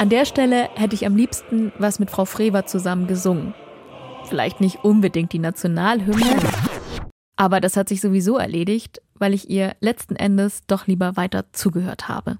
[0.00, 3.52] An der Stelle hätte ich am liebsten was mit Frau Frewer zusammen gesungen.
[4.30, 6.40] Vielleicht nicht unbedingt die Nationalhymne,
[7.40, 12.06] aber das hat sich sowieso erledigt, weil ich ihr letzten Endes doch lieber weiter zugehört
[12.06, 12.36] habe.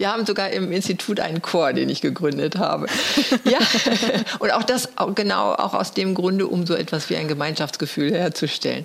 [0.00, 2.86] Wir haben sogar im Institut einen Chor, den ich gegründet habe.
[3.44, 3.58] ja,
[4.38, 8.84] und auch das genau auch aus dem Grunde, um so etwas wie ein Gemeinschaftsgefühl herzustellen.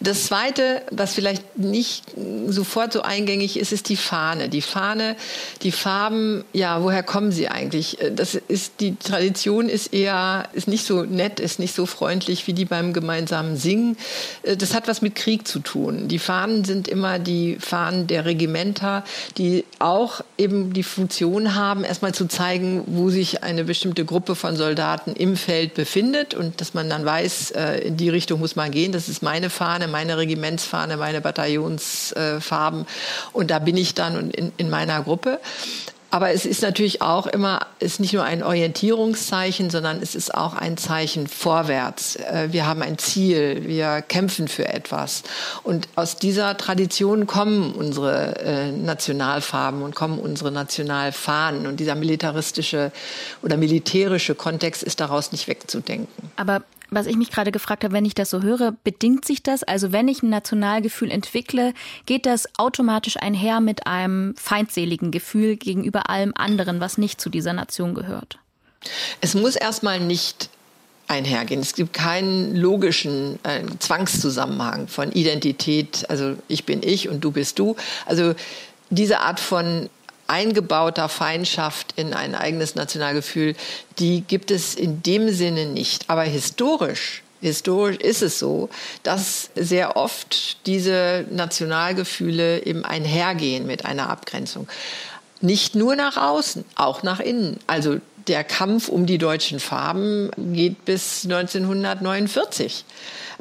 [0.00, 2.04] Und das Zweite, was vielleicht nicht
[2.48, 4.48] sofort so eingängig ist, ist die Fahne.
[4.48, 5.16] Die Fahne,
[5.60, 7.98] die Farben, ja, woher kommen sie eigentlich?
[8.12, 12.54] Das ist die Tradition ist eher ist nicht so nett, ist nicht so freundlich wie
[12.54, 13.98] die beim gemeinsamen Singen.
[14.42, 16.08] Das hat was mit Krieg zu tun.
[16.08, 19.04] Die Fahnen sind immer die Fahnen der Regimenter,
[19.36, 24.34] die auch eben eben die Funktion haben, erstmal zu zeigen, wo sich eine bestimmte Gruppe
[24.34, 28.56] von Soldaten im Feld befindet und dass man dann weiß, äh, in die Richtung muss
[28.56, 28.92] man gehen.
[28.92, 32.86] Das ist meine Fahne, meine Regimentsfahne, meine Bataillonsfarben
[33.32, 35.40] und da bin ich dann in, in meiner Gruppe.
[36.14, 40.54] Aber es ist natürlich auch immer, ist nicht nur ein Orientierungszeichen, sondern es ist auch
[40.54, 42.14] ein Zeichen vorwärts.
[42.14, 45.24] Äh, wir haben ein Ziel, wir kämpfen für etwas.
[45.64, 51.66] Und aus dieser Tradition kommen unsere äh, Nationalfarben und kommen unsere Nationalfahnen.
[51.66, 52.92] Und dieser militaristische
[53.42, 56.30] oder militärische Kontext ist daraus nicht wegzudenken.
[56.36, 56.62] Aber
[56.94, 59.62] was ich mich gerade gefragt habe, wenn ich das so höre, bedingt sich das?
[59.62, 61.74] Also wenn ich ein Nationalgefühl entwickle,
[62.06, 67.52] geht das automatisch einher mit einem feindseligen Gefühl gegenüber allem anderen, was nicht zu dieser
[67.52, 68.38] Nation gehört?
[69.20, 70.50] Es muss erstmal nicht
[71.06, 71.60] einhergehen.
[71.60, 77.58] Es gibt keinen logischen äh, Zwangszusammenhang von Identität, also ich bin ich und du bist
[77.58, 77.76] du.
[78.06, 78.34] Also
[78.90, 79.90] diese Art von
[80.26, 83.54] eingebauter Feindschaft in ein eigenes Nationalgefühl,
[83.98, 86.08] die gibt es in dem Sinne nicht.
[86.08, 88.70] Aber historisch Historisch ist es so,
[89.02, 94.66] dass sehr oft diese Nationalgefühle eben einhergehen mit einer Abgrenzung.
[95.42, 97.58] Nicht nur nach außen, auch nach innen.
[97.66, 102.86] Also der Kampf um die deutschen Farben geht bis 1949,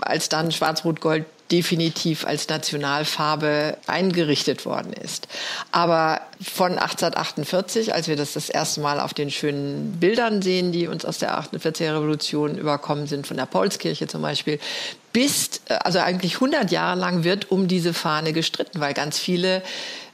[0.01, 5.27] als dann Schwarz-Rot-Gold definitiv als Nationalfarbe eingerichtet worden ist.
[5.71, 10.87] Aber von 1848, als wir das das erste Mal auf den schönen Bildern sehen, die
[10.87, 14.59] uns aus der 48er Revolution überkommen sind, von der Paulskirche zum Beispiel,
[15.13, 19.63] bis, äh, also eigentlich 100 Jahre lang wird um diese Fahne gestritten, weil ganz viele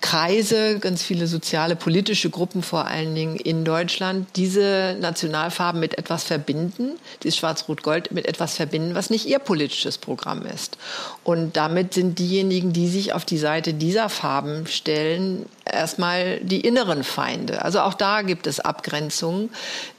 [0.01, 6.23] Kreise, ganz viele soziale, politische Gruppen vor allen Dingen in Deutschland diese Nationalfarben mit etwas
[6.23, 6.91] verbinden,
[7.23, 10.77] dieses Schwarz-Rot-Gold mit etwas verbinden, was nicht ihr politisches Programm ist.
[11.25, 17.03] Und damit sind diejenigen, die sich auf die Seite dieser Farben stellen, erstmal die inneren
[17.03, 17.63] Feinde.
[17.63, 19.49] Also auch da gibt es Abgrenzungen,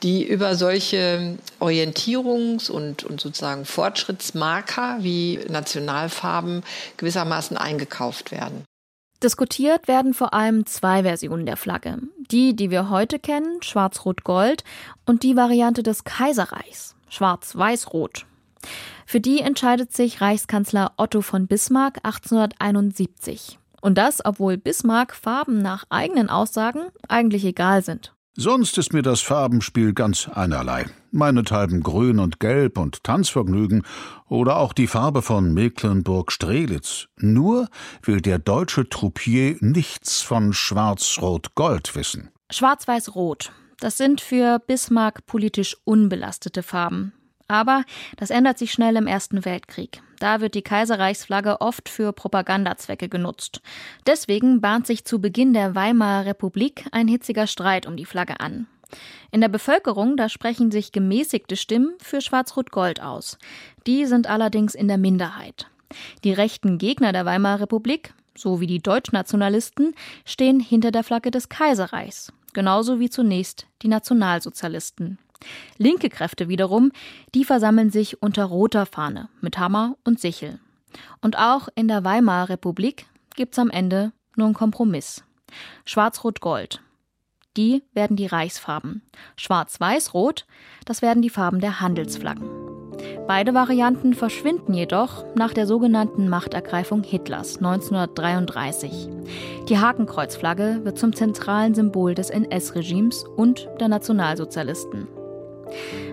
[0.02, 6.62] die über solche Orientierungs- und, und sozusagen Fortschrittsmarker wie Nationalfarben
[6.96, 8.64] gewissermaßen eingekauft werden.
[9.22, 11.98] Diskutiert werden vor allem zwei Versionen der Flagge.
[12.30, 14.64] Die, die wir heute kennen, Schwarz-Rot-Gold,
[15.04, 18.24] und die Variante des Kaiserreichs, Schwarz-Weiß-Rot.
[19.04, 23.58] Für die entscheidet sich Reichskanzler Otto von Bismarck 1871.
[23.82, 28.14] Und das, obwohl Bismarck Farben nach eigenen Aussagen eigentlich egal sind.
[28.36, 30.86] Sonst ist mir das Farbenspiel ganz einerlei.
[31.10, 33.82] Meinethalben Grün und Gelb und Tanzvergnügen
[34.28, 37.08] oder auch die Farbe von Mecklenburg-Strelitz.
[37.16, 37.68] Nur
[38.02, 42.30] will der deutsche Troupier nichts von Schwarz-Rot-Gold wissen.
[42.50, 43.52] Schwarz-Weiß-Rot.
[43.80, 47.12] Das sind für Bismarck politisch unbelastete Farben.
[47.48, 47.82] Aber
[48.16, 50.02] das ändert sich schnell im Ersten Weltkrieg.
[50.20, 53.62] Da wird die Kaiserreichsflagge oft für Propagandazwecke genutzt.
[54.06, 58.68] Deswegen bahnt sich zu Beginn der Weimarer Republik ein hitziger Streit um die Flagge an.
[59.30, 63.38] In der Bevölkerung, da sprechen sich gemäßigte Stimmen für Schwarz-Rot-Gold aus.
[63.86, 65.68] Die sind allerdings in der Minderheit.
[66.22, 69.94] Die rechten Gegner der Weimarer Republik, so wie die Deutschnationalisten,
[70.26, 75.18] stehen hinter der Flagge des Kaiserreichs, genauso wie zunächst die Nationalsozialisten.
[75.78, 76.92] Linke Kräfte wiederum,
[77.34, 80.58] die versammeln sich unter roter Fahne mit Hammer und Sichel.
[81.20, 85.24] Und auch in der Weimarer Republik gibt's am Ende nur einen Kompromiss.
[85.84, 86.80] Schwarz-Rot-Gold.
[87.56, 89.02] Die werden die Reichsfarben.
[89.36, 90.46] Schwarz-Weiß-Rot,
[90.84, 92.48] das werden die Farben der Handelsflaggen.
[93.26, 99.08] Beide Varianten verschwinden jedoch nach der sogenannten Machtergreifung Hitlers 1933.
[99.68, 105.08] Die Hakenkreuzflagge wird zum zentralen Symbol des NS-Regimes und der Nationalsozialisten.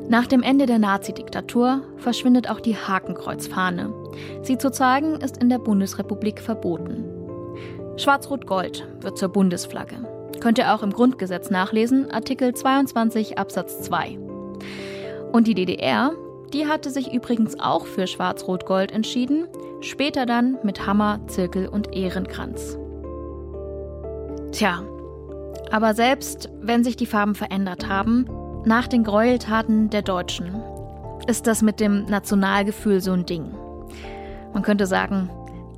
[0.10, 3.94] Nach dem Ende der Nazidiktatur verschwindet auch die Hakenkreuzfahne.
[4.42, 7.06] Sie zu zeigen ist in der Bundesrepublik verboten.
[7.98, 9.98] Schwarz-Rot-Gold wird zur Bundesflagge.
[10.40, 14.20] Könnt ihr auch im Grundgesetz nachlesen, Artikel 22 Absatz 2.
[15.32, 16.14] Und die DDR,
[16.54, 19.48] die hatte sich übrigens auch für Schwarz-Rot-Gold entschieden,
[19.82, 22.78] später dann mit Hammer, Zirkel und Ehrenkranz.
[24.52, 24.84] Tja,
[25.72, 28.26] aber selbst wenn sich die Farben verändert haben,
[28.68, 30.62] nach den Gräueltaten der Deutschen
[31.26, 33.50] ist das mit dem Nationalgefühl so ein Ding.
[34.54, 35.30] Man könnte sagen,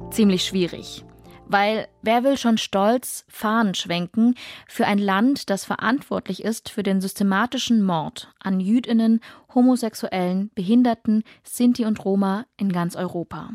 [0.09, 1.05] ziemlich schwierig.
[1.45, 4.33] Weil wer will schon stolz Fahnen schwenken
[4.67, 9.21] für ein Land, das verantwortlich ist für den systematischen Mord an Jüdinnen,
[9.53, 13.51] Homosexuellen, Behinderten, Sinti und Roma in ganz Europa?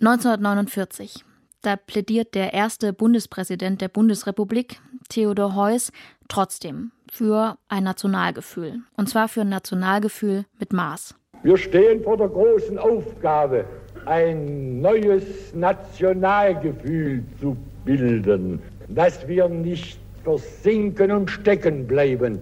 [0.00, 1.24] 1949.
[1.62, 4.80] Da plädiert der erste Bundespräsident der Bundesrepublik,
[5.10, 5.92] Theodor Heuss,
[6.28, 8.80] trotzdem für ein Nationalgefühl.
[8.96, 11.14] Und zwar für ein Nationalgefühl mit Maß.
[11.42, 13.64] Wir stehen vor der großen Aufgabe,
[14.06, 22.40] ein neues Nationalgefühl zu bilden, dass wir nicht versinken und stecken bleiben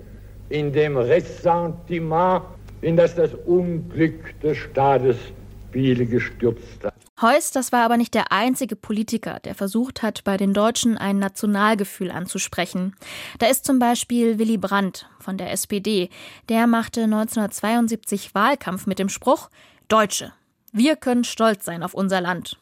[0.48, 2.42] in dem Ressentiment,
[2.80, 5.16] in das das Unglück des Staates
[5.72, 6.97] viele gestürzt hat.
[7.20, 11.18] Heuss, das war aber nicht der einzige Politiker, der versucht hat, bei den Deutschen ein
[11.18, 12.94] Nationalgefühl anzusprechen.
[13.38, 16.10] Da ist zum Beispiel Willy Brandt von der SPD.
[16.48, 19.50] Der machte 1972 Wahlkampf mit dem Spruch
[19.88, 20.32] Deutsche,
[20.72, 22.58] wir können stolz sein auf unser Land.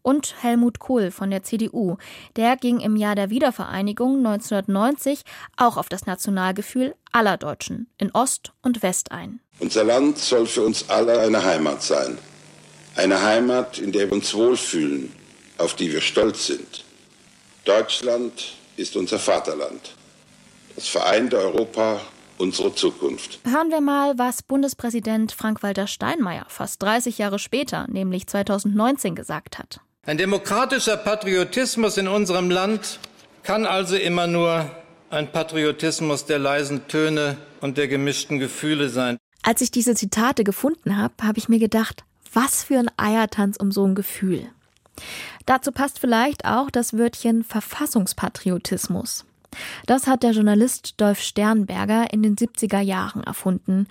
[0.00, 1.96] Und Helmut Kohl von der CDU.
[2.34, 5.22] Der ging im Jahr der Wiedervereinigung 1990
[5.56, 9.40] auch auf das Nationalgefühl aller Deutschen in Ost und West ein.
[9.60, 12.18] Unser Land soll für uns alle eine Heimat sein.
[12.94, 15.12] Eine Heimat, in der wir uns wohlfühlen,
[15.58, 16.84] auf die wir stolz sind.
[17.64, 19.94] Deutschland ist unser Vaterland.
[20.74, 22.00] Das vereinte Europa
[22.38, 23.38] unsere Zukunft.
[23.44, 29.80] Hören wir mal, was Bundespräsident Frank-Walter Steinmeier fast 30 Jahre später, nämlich 2019, gesagt hat.
[30.04, 32.98] Ein demokratischer Patriotismus in unserem Land
[33.42, 34.68] kann also immer nur
[35.10, 39.18] ein Patriotismus der leisen Töne und der gemischten Gefühle sein.
[39.42, 43.72] Als ich diese Zitate gefunden habe, habe ich mir gedacht, was für ein Eiertanz um
[43.72, 44.46] so ein Gefühl.
[45.46, 49.24] Dazu passt vielleicht auch das Wörtchen Verfassungspatriotismus.
[49.86, 53.86] Das hat der Journalist Dolf Sternberger in den 70er Jahren erfunden.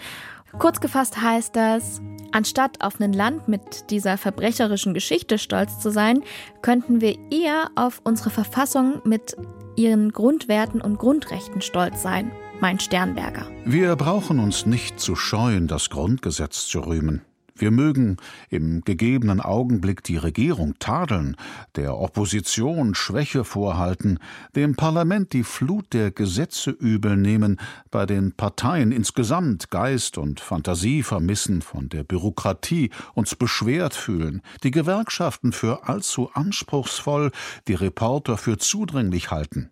[0.57, 6.23] Kurz gefasst heißt das, anstatt auf ein Land mit dieser verbrecherischen Geschichte stolz zu sein,
[6.61, 9.37] könnten wir eher auf unsere Verfassung mit
[9.77, 13.47] ihren Grundwerten und Grundrechten stolz sein, meint Sternberger.
[13.63, 17.21] Wir brauchen uns nicht zu scheuen, das Grundgesetz zu rühmen.
[17.55, 18.17] Wir mögen
[18.49, 21.35] im gegebenen Augenblick die Regierung tadeln,
[21.75, 24.19] der Opposition Schwäche vorhalten,
[24.55, 31.03] dem Parlament die Flut der Gesetze übel nehmen, bei den Parteien insgesamt Geist und Fantasie
[31.03, 37.31] vermissen, von der Bürokratie uns beschwert fühlen, die Gewerkschaften für allzu anspruchsvoll,
[37.67, 39.71] die Reporter für zudringlich halten.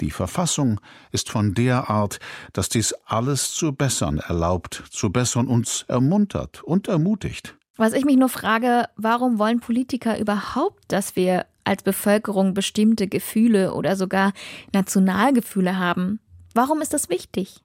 [0.00, 0.80] Die Verfassung
[1.12, 2.18] ist von der Art,
[2.52, 7.56] dass dies alles zu bessern erlaubt, zu bessern uns ermuntert und ermutigt.
[7.76, 13.74] Was ich mich nur frage, warum wollen Politiker überhaupt, dass wir als Bevölkerung bestimmte Gefühle
[13.74, 14.32] oder sogar
[14.72, 16.20] Nationalgefühle haben?
[16.54, 17.62] Warum ist das wichtig?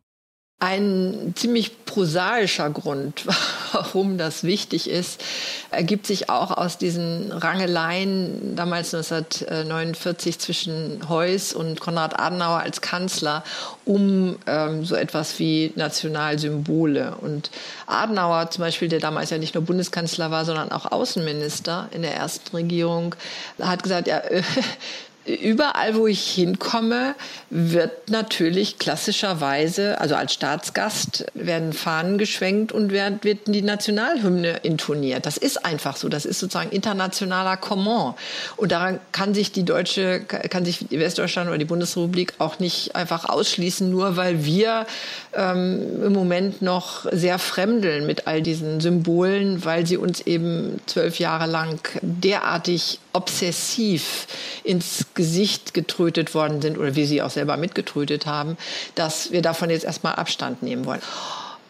[0.60, 3.26] Ein ziemlich prosaischer Grund,
[3.74, 5.22] warum das wichtig ist,
[5.70, 13.44] ergibt sich auch aus diesen Rangeleien damals 1949 zwischen Heuss und Konrad Adenauer als Kanzler
[13.86, 17.16] um ähm, so etwas wie Nationalsymbole.
[17.22, 17.52] Und
[17.86, 22.16] Adenauer zum Beispiel, der damals ja nicht nur Bundeskanzler war, sondern auch Außenminister in der
[22.16, 23.14] ersten Regierung,
[23.62, 24.22] hat gesagt, ja,
[25.26, 27.16] überall, wo ich hinkomme,
[27.50, 35.26] wird natürlich klassischerweise, also als Staatsgast, werden Fahnen geschwenkt und wird, wird die Nationalhymne intoniert.
[35.26, 36.10] Das ist einfach so.
[36.10, 38.14] Das ist sozusagen internationaler Common.
[38.58, 43.26] Und daran kann sich die deutsche, kann sich Westdeutschland oder die Bundesrepublik auch nicht einfach
[43.28, 44.86] ausschließen, nur weil wir
[45.34, 51.20] ähm, im Moment noch sehr fremdeln mit all diesen Symbolen, weil sie uns eben zwölf
[51.20, 54.28] Jahre lang derartig obsessiv
[54.64, 58.58] ins Gesicht getrötet worden sind oder wir sie auch selber mitgetrötet haben,
[58.96, 61.02] dass wir davon jetzt erstmal Abstand nehmen wollen.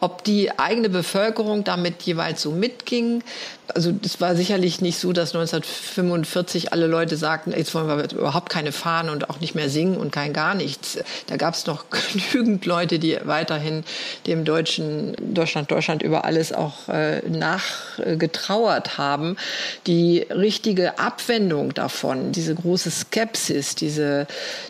[0.00, 3.22] Ob die eigene Bevölkerung damit jeweils so mitging,
[3.74, 8.50] also es war sicherlich nicht so, dass 1945 alle Leute sagten, jetzt wollen wir überhaupt
[8.50, 10.98] keine Fahnen und auch nicht mehr singen und kein gar nichts.
[11.26, 11.86] Da gab es noch
[12.32, 13.84] genügend Leute, die weiterhin
[14.26, 19.36] dem deutschen Deutschland, Deutschland über alles auch äh, nachgetrauert haben.
[19.86, 24.26] Die richtige Abwendung davon, diese große Skepsis, diese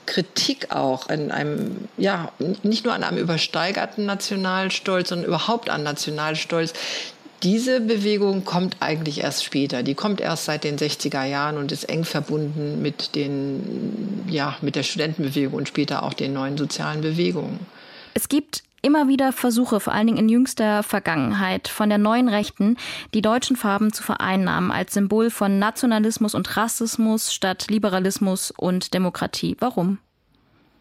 [0.07, 2.33] Kritik auch in einem, ja,
[2.63, 6.73] nicht nur an einem übersteigerten Nationalstolz, sondern überhaupt an Nationalstolz,
[7.43, 9.83] diese Bewegung kommt eigentlich erst später.
[9.83, 14.77] Die kommt erst seit den 60er Jahren und ist eng verbunden mit, den, ja, mit
[14.77, 17.61] der Studentenbewegung und später auch den neuen sozialen Bewegungen.
[18.15, 22.77] Es gibt immer wieder Versuche, vor allen Dingen in jüngster Vergangenheit, von der neuen Rechten
[23.15, 29.57] die deutschen Farben zu vereinnahmen als Symbol von Nationalismus und Rassismus statt Liberalismus und Demokratie.
[29.59, 29.99] Warum?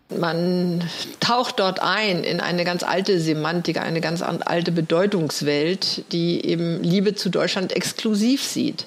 [0.09, 0.83] Man
[1.19, 7.15] taucht dort ein in eine ganz alte Semantik, eine ganz alte Bedeutungswelt, die eben Liebe
[7.15, 8.85] zu Deutschland exklusiv sieht.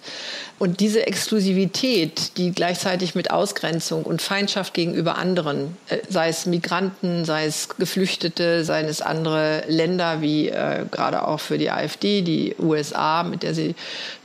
[0.58, 7.24] Und diese Exklusivität, die gleichzeitig mit Ausgrenzung und Feindschaft gegenüber anderen, äh, sei es Migranten,
[7.24, 12.56] sei es Geflüchtete, seien es andere Länder, wie äh, gerade auch für die AfD, die
[12.58, 13.76] USA, mit der sie,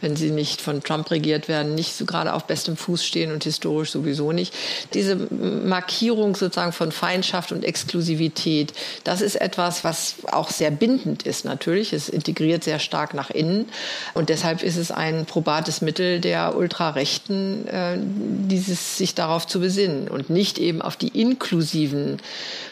[0.02, 3.44] wenn sie nicht von Trump regiert werden, nicht so gerade auf bestem Fuß stehen und
[3.44, 4.56] historisch sowieso nicht.
[4.96, 8.74] Diese Markierung sozusagen von Feindschaft und Exklusivität,
[9.04, 11.94] das ist etwas, was auch sehr bindend ist natürlich.
[11.94, 13.70] Es integriert sehr stark nach innen.
[14.14, 20.08] Und deshalb ist es ein probates Mittel, der Ultrarechten, äh, dieses sich darauf zu besinnen
[20.08, 22.20] und nicht eben auf die inklusiven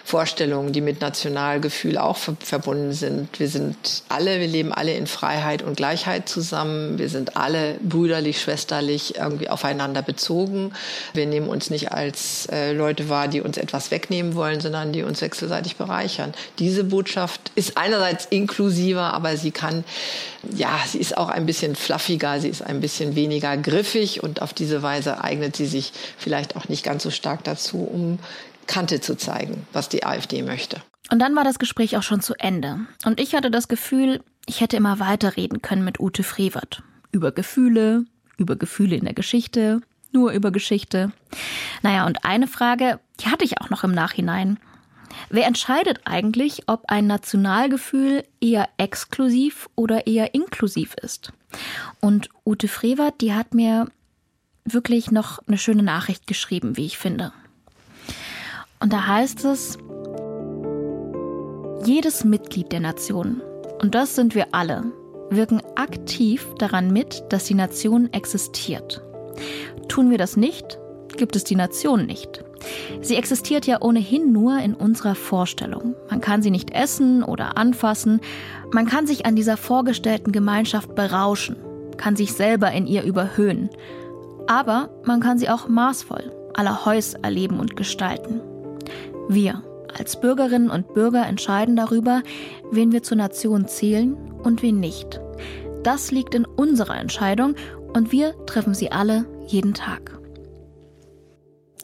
[0.03, 3.39] Vorstellungen, die mit Nationalgefühl auch verbunden sind.
[3.39, 6.97] Wir sind alle, wir leben alle in Freiheit und Gleichheit zusammen.
[6.97, 10.74] Wir sind alle brüderlich, schwesterlich irgendwie aufeinander bezogen.
[11.14, 15.03] Wir nehmen uns nicht als äh, Leute wahr, die uns etwas wegnehmen wollen, sondern die
[15.03, 16.33] uns wechselseitig bereichern.
[16.59, 19.83] Diese Botschaft ist einerseits inklusiver, aber sie kann,
[20.55, 24.53] ja, sie ist auch ein bisschen fluffiger, sie ist ein bisschen weniger griffig und auf
[24.53, 28.19] diese Weise eignet sie sich vielleicht auch nicht ganz so stark dazu, um
[28.67, 30.81] Kante zu zeigen, was die AfD möchte.
[31.11, 32.79] Und dann war das Gespräch auch schon zu Ende.
[33.05, 36.83] Und ich hatte das Gefühl, ich hätte immer weiterreden können mit Ute Frevert.
[37.11, 38.05] Über Gefühle,
[38.37, 39.81] über Gefühle in der Geschichte,
[40.11, 41.11] nur über Geschichte.
[41.81, 44.59] Naja, und eine Frage, die hatte ich auch noch im Nachhinein.
[45.30, 51.34] Wer entscheidet eigentlich, ob ein Nationalgefühl eher exklusiv oder eher inklusiv ist?
[51.99, 53.88] Und Ute Frevert, die hat mir
[54.63, 57.34] wirklich noch eine schöne Nachricht geschrieben, wie ich finde.
[58.80, 59.78] Und da heißt es,
[61.86, 63.41] jedes Mitglied der Nation,
[63.82, 64.86] und das sind wir alle,
[65.30, 69.01] wirken aktiv daran mit, dass die Nation existiert.
[69.88, 70.80] Tun wir das nicht,
[71.17, 72.43] gibt es die Nation nicht.
[73.01, 75.95] Sie existiert ja ohnehin nur in unserer Vorstellung.
[76.09, 78.22] Man kann sie nicht essen oder anfassen,
[78.72, 81.57] man kann sich an dieser vorgestellten Gemeinschaft berauschen,
[81.97, 83.70] kann sich selber in ihr überhöhen.
[84.47, 88.41] Aber man kann sie auch maßvoll, aller Heus erleben und gestalten.
[89.28, 89.64] Wir
[89.97, 92.24] als Bürgerinnen und Bürger entscheiden darüber,
[92.72, 95.20] wen wir zur Nation zählen und wen nicht.
[95.84, 97.55] Das liegt in unserer Entscheidung
[97.93, 100.20] und wir treffen sie alle jeden Tag.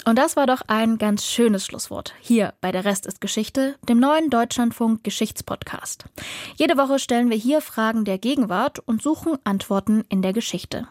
[0.07, 3.99] Und das war doch ein ganz schönes Schlusswort hier bei Der Rest ist Geschichte, dem
[3.99, 6.05] neuen Deutschlandfunk Geschichtspodcast.
[6.55, 10.87] Jede Woche stellen wir hier Fragen der Gegenwart und suchen Antworten in der Geschichte.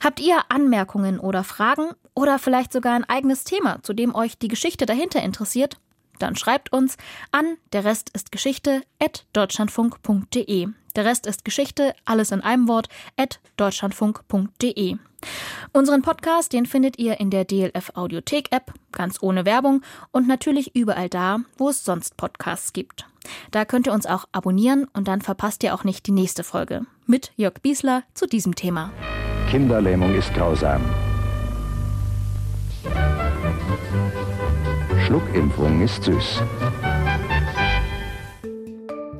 [0.00, 4.46] Habt ihr Anmerkungen oder Fragen oder vielleicht sogar ein eigenes Thema, zu dem euch die
[4.46, 5.78] Geschichte dahinter interessiert?
[6.20, 6.96] Dann schreibt uns
[7.32, 10.68] an der Rest ist Geschichte at deutschlandfunk.de.
[10.94, 14.98] Der Rest ist Geschichte, alles in einem Wort, at deutschlandfunk.de.
[15.72, 20.74] Unseren Podcast, den findet ihr in der DLF Audiothek App, ganz ohne Werbung und natürlich
[20.74, 23.06] überall da, wo es sonst Podcasts gibt.
[23.50, 26.82] Da könnt ihr uns auch abonnieren und dann verpasst ihr auch nicht die nächste Folge
[27.06, 28.92] mit Jörg Biesler zu diesem Thema.
[29.50, 30.82] Kinderlähmung ist grausam.
[35.06, 36.42] Schluckimpfung ist süß.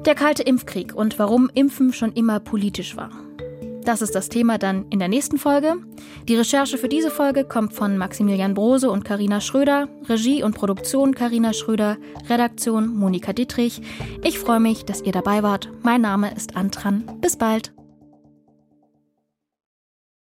[0.05, 3.11] Der kalte Impfkrieg und warum Impfen schon immer politisch war.
[3.89, 5.77] Das ist das Thema dann in der nächsten Folge.
[6.29, 11.15] Die Recherche für diese Folge kommt von Maximilian Brose und Karina Schröder, Regie und Produktion
[11.15, 11.97] Karina Schröder,
[12.29, 13.81] Redaktion Monika Dietrich.
[14.23, 15.71] Ich freue mich, dass ihr dabei wart.
[15.85, 17.19] Mein Name ist Antran.
[17.23, 17.73] Bis bald.